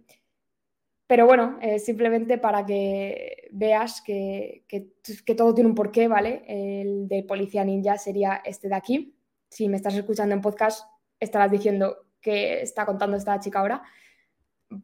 Pero 1.08 1.25
bueno, 1.25 1.60
simplemente 1.78 2.38
para 2.38 2.65
que 2.65 3.49
veas 3.52 4.02
que, 4.02 4.63
que, 4.67 5.36
todo 5.36 5.54
tiene 5.54 5.69
un 5.69 5.75
porqué, 5.75 6.08
¿vale? 6.08 6.43
El 6.47 7.08
de 7.08 7.23
Policía 7.23 7.65
Ninja 7.65 7.97
sería 7.97 8.41
este 8.45 8.69
de 8.69 8.75
aquí. 8.75 9.15
Si 9.49 9.67
me 9.67 9.75
estás 9.75 9.95
escuchando 9.95 10.36
en 10.36 10.41
podcast, 10.41 10.88
estarás 11.19 11.52
diciendo 11.52 11.97
que 12.21 12.62
está 12.62 12.86
contando 12.86 13.17
esta 13.17 13.39
chica 13.39 13.60
ahora. 13.60 13.82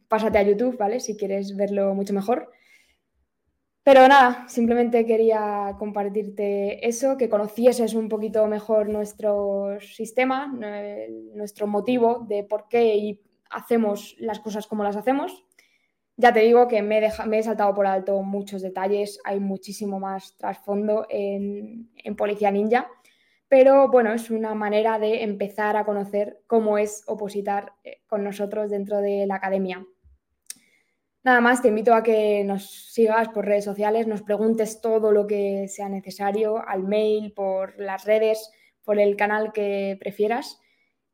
Pásate 0.08 0.38
a 0.38 0.44
YouTube, 0.44 0.78
¿vale? 0.78 1.00
Si 1.00 1.16
quieres 1.16 1.56
verlo 1.56 1.94
mucho 1.94 2.14
mejor. 2.14 2.52
Pero 3.86 4.08
nada, 4.08 4.48
simplemente 4.48 5.06
quería 5.06 5.76
compartirte 5.78 6.88
eso, 6.88 7.18
que 7.18 7.30
conocieses 7.30 7.94
un 7.94 8.10
poquito 8.10 8.48
mejor 8.48 8.90
nuestro 8.90 9.80
sistema, 9.80 10.52
nuestro 11.36 11.68
motivo 11.68 12.26
de 12.28 12.44
por 12.44 12.68
qué 12.68 13.20
hacemos 13.52 14.16
las 14.18 14.40
cosas 14.40 14.66
como 14.66 14.84
las 14.84 14.96
hacemos. 14.96 15.46
Ya 16.18 16.34
te 16.34 16.40
digo 16.40 16.68
que 16.68 16.82
me, 16.82 16.98
he 16.98 17.44
saltado 17.44 17.76
por 17.76 17.86
alto 17.86 18.24
muchos 18.24 18.64
detalles, 18.64 19.20
hay 19.24 19.40
muchísimo 19.40 20.00
más 20.00 20.36
trasfondo 20.36 21.06
en, 21.08 21.92
en 21.96 22.16
Policía 22.16 22.50
Ninja, 22.50 22.88
pero 23.48 23.90
bueno, 23.90 24.14
es 24.14 24.32
una 24.32 24.56
manera 24.56 24.98
de 24.98 25.22
empezar 25.22 25.78
a 25.78 25.86
conocer 25.86 26.42
cómo 26.48 26.80
es 26.80 27.04
opositar 27.06 27.74
eh, 27.84 28.02
con 28.08 28.24
nosotros 28.24 28.72
dentro 28.72 28.98
de 28.98 29.28
la 29.28 29.36
academia. 29.36 29.86
Nada 31.26 31.42
más, 31.42 31.64
te 31.64 31.70
invito 31.70 31.96
a 31.96 32.04
que 32.04 32.44
nos 32.44 32.94
sigas 32.94 33.30
por 33.30 33.48
redes 33.48 33.66
sociales, 33.66 34.06
nos 34.06 34.22
preguntes 34.22 34.80
todo 34.80 35.12
lo 35.12 35.26
que 35.26 35.68
sea 35.68 35.90
necesario 35.90 36.64
al 36.68 36.84
mail, 36.84 37.34
por 37.34 37.80
las 37.80 38.06
redes, 38.06 38.52
por 38.84 39.00
el 39.00 39.16
canal 39.16 39.52
que 39.52 39.98
prefieras. 40.00 40.62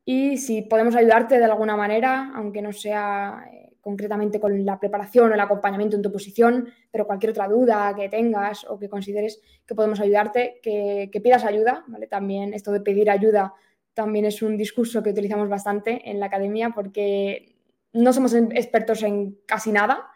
Y 0.04 0.36
si 0.36 0.60
podemos 0.60 0.96
ayudarte 0.96 1.38
de 1.38 1.44
alguna 1.46 1.76
manera, 1.76 2.30
aunque 2.34 2.60
no 2.60 2.74
sea 2.74 3.46
eh, 3.50 3.70
concretamente 3.80 4.38
con 4.38 4.66
la 4.66 4.78
preparación 4.78 5.30
o 5.30 5.34
el 5.34 5.40
acompañamiento 5.40 5.96
en 5.96 6.02
tu 6.02 6.12
posición, 6.12 6.68
pero 6.90 7.06
cualquier 7.06 7.30
otra 7.30 7.48
duda 7.48 7.94
que 7.96 8.10
tengas 8.10 8.66
o 8.68 8.78
que 8.78 8.90
consideres 8.90 9.40
que 9.64 9.74
podemos 9.74 9.98
ayudarte, 9.98 10.60
que, 10.62 11.08
que 11.10 11.20
pidas 11.22 11.42
ayuda, 11.42 11.84
¿vale? 11.86 12.06
También 12.06 12.52
esto 12.52 12.70
de 12.70 12.82
pedir 12.82 13.08
ayuda 13.08 13.54
también 13.94 14.24
es 14.24 14.42
un 14.42 14.56
discurso 14.56 15.02
que 15.02 15.10
utilizamos 15.10 15.48
bastante 15.48 16.10
en 16.10 16.20
la 16.20 16.26
academia 16.26 16.70
porque 16.70 17.51
no 17.92 18.12
somos 18.12 18.34
expertos 18.34 19.02
en 19.02 19.38
casi 19.46 19.72
nada. 19.72 20.08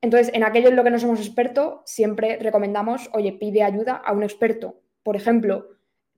Entonces, 0.00 0.32
en 0.34 0.44
aquello 0.44 0.68
en 0.68 0.76
lo 0.76 0.84
que 0.84 0.90
no 0.90 0.98
somos 0.98 1.20
expertos, 1.20 1.80
siempre 1.84 2.38
recomendamos, 2.38 3.08
oye, 3.12 3.32
pide 3.32 3.62
ayuda 3.62 3.94
a 3.94 4.12
un 4.12 4.22
experto. 4.22 4.80
Por 5.02 5.16
ejemplo, 5.16 5.68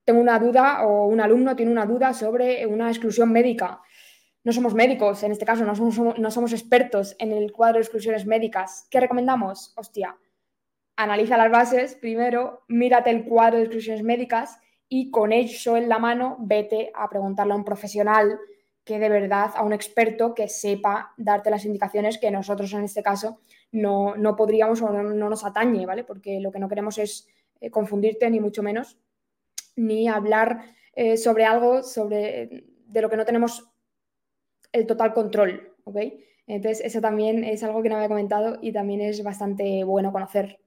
tengo 0.04 0.20
una 0.20 0.38
duda 0.38 0.86
o 0.86 1.06
un 1.06 1.20
alumno 1.20 1.56
tiene 1.56 1.72
una 1.72 1.86
duda 1.86 2.14
sobre 2.14 2.66
una 2.66 2.88
exclusión 2.88 3.32
médica. 3.32 3.80
No 4.42 4.52
somos 4.52 4.74
médicos, 4.74 5.22
en 5.22 5.32
este 5.32 5.46
caso, 5.46 5.64
no 5.64 5.74
somos, 5.74 6.18
no 6.18 6.30
somos 6.30 6.52
expertos 6.52 7.16
en 7.18 7.32
el 7.32 7.52
cuadro 7.52 7.74
de 7.74 7.82
exclusiones 7.82 8.26
médicas. 8.26 8.86
¿Qué 8.90 9.00
recomendamos? 9.00 9.72
Hostia, 9.76 10.16
analiza 10.96 11.36
las 11.36 11.50
bases 11.50 11.94
primero, 11.96 12.64
mírate 12.68 13.10
el 13.10 13.24
cuadro 13.24 13.56
de 13.56 13.64
exclusiones 13.64 14.02
médicas 14.02 14.58
y 14.88 15.10
con 15.10 15.32
eso 15.32 15.76
en 15.76 15.88
la 15.88 15.98
mano 15.98 16.36
vete 16.40 16.90
a 16.94 17.08
preguntarle 17.08 17.54
a 17.54 17.56
un 17.56 17.64
profesional 17.64 18.38
que 18.84 18.98
de 18.98 19.08
verdad 19.08 19.50
a 19.54 19.62
un 19.62 19.72
experto 19.72 20.34
que 20.34 20.48
sepa 20.48 21.14
darte 21.16 21.50
las 21.50 21.64
indicaciones 21.64 22.18
que 22.18 22.30
nosotros 22.30 22.72
en 22.74 22.84
este 22.84 23.02
caso 23.02 23.40
no, 23.72 24.14
podríamos 24.36 24.82
o 24.82 24.90
no, 24.90 25.02
nos 25.02 25.44
atañe, 25.44 25.86
¿vale? 25.86 26.04
Porque 26.04 26.40
lo 26.40 26.52
que 26.52 26.58
no 26.58 26.68
queremos 26.68 26.98
es 26.98 27.26
eh, 27.60 27.70
confundirte 27.70 28.28
ni 28.30 28.40
mucho 28.40 28.62
menos, 28.62 28.98
ni 29.74 30.06
hablar 30.06 30.64
eh, 30.94 31.16
sobre 31.16 31.44
algo 31.44 31.82
sobre, 31.82 32.64
de 32.86 33.02
lo 33.02 33.10
que 33.10 33.16
no 33.16 33.24
tenemos 33.24 33.68
el 34.70 34.86
total 34.86 35.14
control, 35.14 35.74
¿ok? 35.84 35.96
Entonces 36.46 36.84
eso 36.84 37.00
también 37.00 37.42
es 37.42 37.62
algo 37.62 37.82
que 37.82 37.88
no 37.88 37.96
había 37.96 38.08
comentado 38.08 38.58
y 38.60 38.72
también 38.72 39.00
es 39.00 39.22
bastante 39.22 39.82
bueno 39.84 40.12
conocer. 40.12 40.60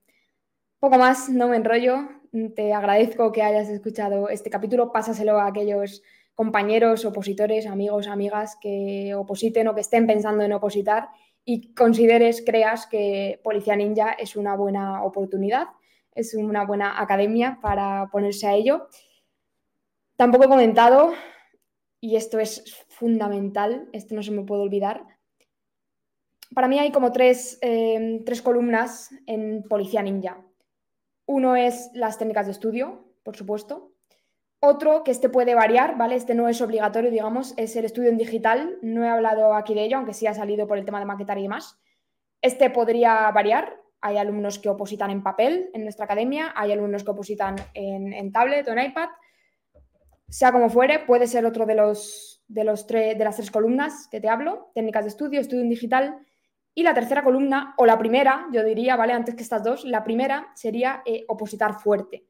Poco 0.80 0.97
más, 0.97 1.30
no 1.30 1.47
me 1.47 1.58
enrollo, 1.58 2.10
te 2.56 2.73
agradezco 2.73 3.32
que 3.32 3.43
hayas 3.43 3.69
escuchado 3.69 4.30
este 4.30 4.49
capítulo, 4.49 4.91
pásaselo 4.91 5.39
a 5.39 5.47
aquellos 5.47 6.03
compañeros, 6.38 7.04
opositores, 7.04 7.65
amigos, 7.65 8.06
amigas 8.06 8.60
que 8.62 9.15
opositen 9.15 9.67
o 9.67 9.73
que 9.73 9.82
estén 9.82 10.06
pensando 10.06 10.43
en 10.43 10.54
opositar 10.54 11.10
y 11.43 11.73
consideres, 11.73 12.43
creas 12.45 12.86
que 12.86 13.41
Policía 13.43 13.76
Ninja 13.76 14.12
es 14.12 14.36
una 14.36 14.56
buena 14.56 15.04
oportunidad, 15.04 15.69
es 16.13 16.36
una 16.36 16.63
buena 16.63 17.02
academia 17.02 17.58
para 17.60 18.08
ponerse 18.12 18.45
a 18.45 18.54
ello. 18.54 18.88
Tampoco 20.15 20.43
he 20.43 20.47
comentado, 20.47 21.13
y 22.00 22.17
esto 22.17 22.38
es 22.38 22.86
fundamental, 22.88 23.89
esto 23.91 24.13
no 24.13 24.21
se 24.21 24.30
me 24.30 24.43
puede 24.43 24.62
olvidar, 24.62 25.08
para 26.54 26.67
mí 26.67 26.78
hay 26.78 26.91
como 26.91 27.12
tres, 27.12 27.58
eh, 27.63 28.21
tres 28.28 28.43
columnas 28.43 29.10
en 29.26 29.63
Policía 29.63 30.04
Ninja. 30.04 30.45
Uno 31.26 31.56
es 31.56 31.89
las 31.95 32.19
técnicas 32.19 32.45
de 32.45 32.52
estudio, 32.52 33.15
por 33.23 33.36
supuesto. 33.36 33.96
Otro 34.60 35.04
que 35.04 35.12
este 35.12 35.30
puede 35.30 35.54
variar, 35.54 35.98
¿vale? 35.98 36.15
Este 36.15 36.34
no 36.34 36.50
es 36.50 36.62
obligatorio, 36.62 37.12
digamos, 37.12 37.54
es 37.58 37.76
el 37.76 37.86
estudio 37.86 38.10
en 38.10 38.17
digital. 38.17 38.78
No 38.82 39.04
he 39.04 39.10
hablado 39.10 39.54
aquí 39.54 39.76
de 39.76 39.84
ello, 39.84 39.98
aunque 39.98 40.13
sí 40.13 40.26
ha 40.26 40.34
salido 40.34 40.67
por 40.67 40.80
el 40.80 40.86
tema 40.86 41.00
de 41.00 41.06
maquetar 41.06 41.38
y 41.38 41.43
demás. 41.43 41.80
Este 42.41 42.70
podría 42.72 43.30
variar. 43.32 43.80
Hay 44.02 44.17
alumnos 44.17 44.58
que 44.58 44.70
opositan 44.70 45.12
en 45.12 45.22
papel 45.22 45.70
en 45.74 45.84
nuestra 45.84 46.06
academia, 46.06 46.54
hay 46.56 46.72
alumnos 46.72 47.04
que 47.04 47.12
opositan 47.12 47.56
en, 47.74 48.32
tablet 48.32 48.67
o 48.67 48.72
en 48.72 48.86
iPad. 48.86 49.10
Sea 50.30 50.52
como 50.52 50.70
fuere, 50.70 51.00
puede 51.00 51.28
ser 51.28 51.46
otro 51.46 51.65
de, 51.65 51.76
los, 51.76 52.43
de, 52.48 52.63
los 52.63 52.86
de 52.88 53.15
las 53.20 53.36
tres 53.36 53.52
columnas 53.52 54.08
que 54.10 54.20
te 54.20 54.30
hablo, 54.30 54.72
técnicas 54.74 55.04
de 55.04 55.10
estudio, 55.10 55.39
estudio 55.39 55.63
en 55.63 55.70
digital. 55.70 56.17
Y 56.74 56.84
la 56.84 56.93
tercera 56.93 57.24
columna, 57.24 57.74
o 57.78 57.86
la 57.86 57.98
primera, 57.98 58.48
yo 58.52 58.63
diría, 58.63 58.96
¿vale? 58.96 59.13
Antes 59.13 59.34
que 59.36 59.41
estas 59.41 59.63
dos, 59.63 59.84
la 59.84 60.04
primera 60.04 60.52
sería 60.54 61.02
eh, 61.06 61.26
opositar 61.28 61.74
fuerte. 61.80 62.28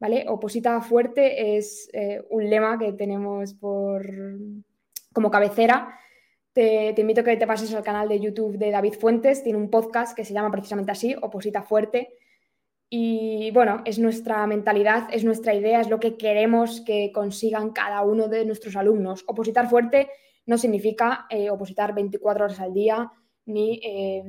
¿Vale? 0.00 0.24
Oposita 0.28 0.80
fuerte 0.80 1.56
es 1.56 1.88
eh, 1.92 2.22
un 2.30 2.48
lema 2.48 2.78
que 2.78 2.92
tenemos 2.92 3.54
por, 3.54 4.06
como 5.12 5.30
cabecera. 5.30 5.98
Te, 6.52 6.94
invito 6.96 7.20
a 7.20 7.24
que 7.24 7.36
te 7.36 7.46
pases 7.46 7.72
al 7.74 7.84
canal 7.84 8.08
de 8.08 8.18
YouTube 8.18 8.58
de 8.58 8.70
David 8.70 8.94
Fuentes, 8.94 9.42
tiene 9.44 9.58
un 9.58 9.70
podcast 9.70 10.16
que 10.16 10.24
se 10.24 10.34
llama 10.34 10.50
precisamente 10.50 10.92
así, 10.92 11.14
Oposita 11.20 11.62
Fuerte. 11.62 12.14
Y 12.90 13.50
bueno, 13.52 13.82
es 13.84 13.98
nuestra 13.98 14.46
mentalidad, 14.46 15.08
es 15.12 15.22
nuestra 15.22 15.54
idea, 15.54 15.80
es 15.80 15.90
lo 15.90 16.00
que 16.00 16.16
queremos 16.16 16.80
que 16.80 17.12
consigan 17.12 17.70
cada 17.70 18.02
uno 18.02 18.28
de 18.28 18.44
nuestros 18.44 18.76
alumnos. 18.76 19.24
Opositar 19.26 19.68
fuerte 19.68 20.08
no 20.46 20.56
significa 20.56 21.26
eh, 21.28 21.50
opositar 21.50 21.94
24 21.94 22.46
horas 22.46 22.60
al 22.60 22.72
día, 22.72 23.12
ni 23.44 23.78
eh, 23.84 24.24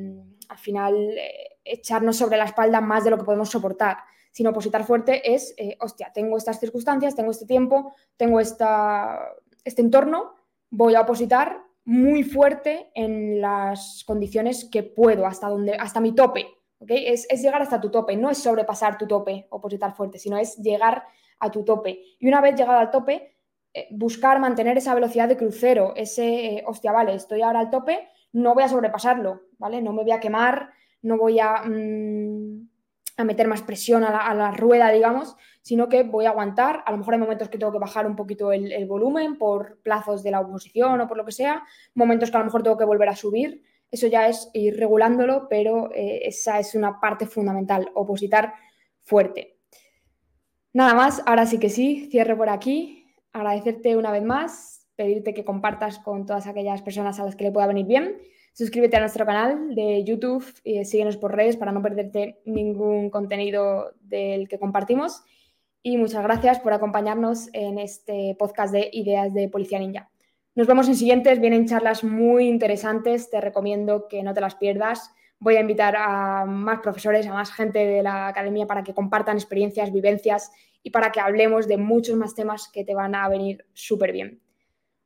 al 0.49 0.57
final 0.57 1.15
echarnos 1.63 2.17
sobre 2.17 2.37
la 2.37 2.43
espalda 2.43 2.81
más 2.81 3.05
de 3.05 3.11
lo 3.11 3.17
que 3.17 3.23
podemos 3.23 3.49
soportar 3.49 3.97
sino 4.39 4.51
opositar 4.51 4.85
fuerte 4.85 5.33
es, 5.33 5.53
eh, 5.57 5.75
hostia, 5.81 6.13
tengo 6.13 6.37
estas 6.37 6.61
circunstancias, 6.61 7.13
tengo 7.13 7.29
este 7.29 7.45
tiempo, 7.45 7.93
tengo 8.15 8.39
esta, 8.39 9.19
este 9.65 9.81
entorno, 9.81 10.33
voy 10.69 10.95
a 10.95 11.01
opositar 11.01 11.61
muy 11.83 12.23
fuerte 12.23 12.89
en 12.95 13.41
las 13.41 14.05
condiciones 14.07 14.63
que 14.71 14.83
puedo, 14.83 15.25
hasta, 15.25 15.49
donde, 15.49 15.73
hasta 15.73 15.99
mi 15.99 16.15
tope. 16.15 16.47
¿okay? 16.79 17.07
Es, 17.07 17.27
llegar 17.41 17.61
hasta 17.61 17.81
tu 17.81 17.91
tope, 17.91 18.15
no 18.15 18.29
es 18.29 18.37
sobrepasar 18.37 18.97
tu 18.97 19.07
tope, 19.07 19.45
opositar 19.49 19.93
fuerte, 19.93 20.17
sino 20.19 20.37
es 20.37 20.55
llegar 20.55 21.03
a 21.37 21.51
tu 21.51 21.65
tope. 21.65 22.01
Y 22.17 22.25
una 22.25 22.39
vez 22.39 22.55
llegado 22.55 22.79
al 22.79 22.91
tope, 22.91 23.35
eh, 23.73 23.89
buscar 23.91 24.39
mantener 24.39 24.77
esa 24.77 24.95
velocidad 24.95 25.27
de 25.27 25.35
crucero, 25.35 25.91
ese, 25.97 26.45
eh, 26.45 26.63
hostia, 26.65 26.93
vale, 26.93 27.13
estoy 27.13 27.41
ahora 27.41 27.59
al 27.59 27.69
tope, 27.69 28.07
no 28.31 28.53
voy 28.53 28.63
a 28.63 28.69
sobrepasarlo, 28.69 29.41
¿vale? 29.57 29.81
No 29.81 29.91
me 29.91 30.03
voy 30.03 30.11
a 30.11 30.21
quemar, 30.21 30.69
no 31.01 31.17
voy 31.17 31.41
a... 31.41 31.63
Mm, 31.65 32.68
a 33.19 33.25
meter 33.25 33.47
más 33.47 33.61
presión 33.61 34.03
a 34.03 34.33
la, 34.33 34.51
rueda, 34.51 34.89
digamos, 34.91 35.35
sino 35.61 35.89
que 35.89 36.03
voy 36.03 36.25
a 36.25 36.29
aguantar. 36.29 36.83
A 36.85 36.91
lo 36.91 36.97
mejor 36.99 37.15
hay 37.15 37.19
momentos 37.19 37.49
que 37.49 37.57
tengo 37.57 37.71
que 37.71 37.79
bajar 37.79 38.07
un 38.07 38.15
poquito 38.15 38.51
el, 38.53 38.85
volumen 38.87 39.37
por 39.37 39.79
plazos 39.81 40.23
de 40.23 40.31
la 40.31 40.39
oposición 40.39 41.01
o 41.01 41.07
por 41.07 41.17
lo 41.17 41.25
que 41.25 41.33
sea, 41.33 41.63
momentos 41.95 42.31
que 42.31 42.37
a 42.37 42.39
lo 42.39 42.45
mejor 42.45 42.63
tengo 42.63 42.77
que 42.77 42.85
volver 42.85 43.09
a 43.09 43.15
subir. 43.15 43.61
Eso 43.91 44.07
ya 44.07 44.27
es 44.27 44.49
ir 44.53 44.77
regulándolo, 44.77 45.47
pero 45.49 45.91
eh, 45.93 46.21
esa 46.23 46.59
es 46.59 46.75
una 46.75 46.99
parte 46.99 47.25
fundamental, 47.25 47.91
opositar 47.93 48.53
fuerte. 49.01 49.57
Nada 50.71 50.93
más, 50.93 51.21
ahora 51.25 51.45
sí 51.45 51.59
que 51.59 51.69
sí, 51.69 52.07
cierro 52.11 52.37
por 52.37 52.49
aquí. 52.49 53.13
Agradecerte 53.33 53.97
una 53.97 54.11
vez 54.11 54.23
más, 54.23 54.87
pedirte 54.95 55.33
que 55.33 55.43
compartas 55.43 55.99
con 55.99 56.25
todas 56.25 56.47
aquellas 56.47 56.81
personas 56.81 57.19
a 57.19 57.25
las 57.25 57.35
que 57.35 57.43
le 57.43 57.51
pueda 57.51 57.67
venir 57.67 57.85
bien 57.85 58.17
Suscríbete 58.59 58.97
a 58.97 58.99
nuestro 58.99 59.25
canal 59.25 59.73
de 59.73 60.03
YouTube 60.03 60.43
y 60.65 60.83
síguenos 60.83 61.15
por 61.15 61.33
redes 61.33 61.55
para 61.55 61.71
no 61.71 61.81
perderte 61.81 62.41
ningún 62.43 63.09
contenido 63.09 63.93
del 64.01 64.49
que 64.49 64.59
compartimos. 64.59 65.23
Y 65.81 65.95
muchas 65.95 66.21
gracias 66.23 66.59
por 66.59 66.73
acompañarnos 66.73 67.47
en 67.53 67.79
este 67.79 68.35
podcast 68.37 68.73
de 68.73 68.89
Ideas 68.91 69.33
de 69.33 69.47
Policía 69.47 69.79
Ninja. 69.79 70.11
Nos 70.55 70.67
vemos 70.67 70.89
en 70.89 70.97
siguientes, 70.97 71.39
vienen 71.39 71.67
charlas 71.67 72.03
muy 72.03 72.49
interesantes, 72.49 73.29
te 73.29 73.39
recomiendo 73.39 74.09
que 74.09 74.23
no 74.23 74.33
te 74.33 74.41
las 74.41 74.55
pierdas. 74.55 75.09
Voy 75.39 75.55
a 75.55 75.61
invitar 75.61 75.95
a 75.97 76.43
más 76.43 76.81
profesores, 76.81 77.27
a 77.27 77.33
más 77.33 77.53
gente 77.53 77.79
de 77.79 78.03
la 78.03 78.27
academia 78.27 78.67
para 78.67 78.83
que 78.83 78.93
compartan 78.93 79.37
experiencias, 79.37 79.93
vivencias 79.93 80.51
y 80.83 80.89
para 80.89 81.13
que 81.13 81.21
hablemos 81.21 81.65
de 81.69 81.77
muchos 81.77 82.17
más 82.17 82.35
temas 82.35 82.69
que 82.73 82.83
te 82.83 82.93
van 82.93 83.15
a 83.15 83.29
venir 83.29 83.65
súper 83.71 84.11
bien. 84.11 84.41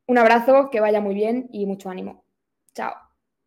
Un 0.07 0.17
abrazo, 0.17 0.71
que 0.71 0.79
vaya 0.79 1.01
muy 1.01 1.13
bien 1.13 1.49
y 1.51 1.67
mucho 1.67 1.91
ánimo. 1.91 2.23
Chao. 2.73 3.12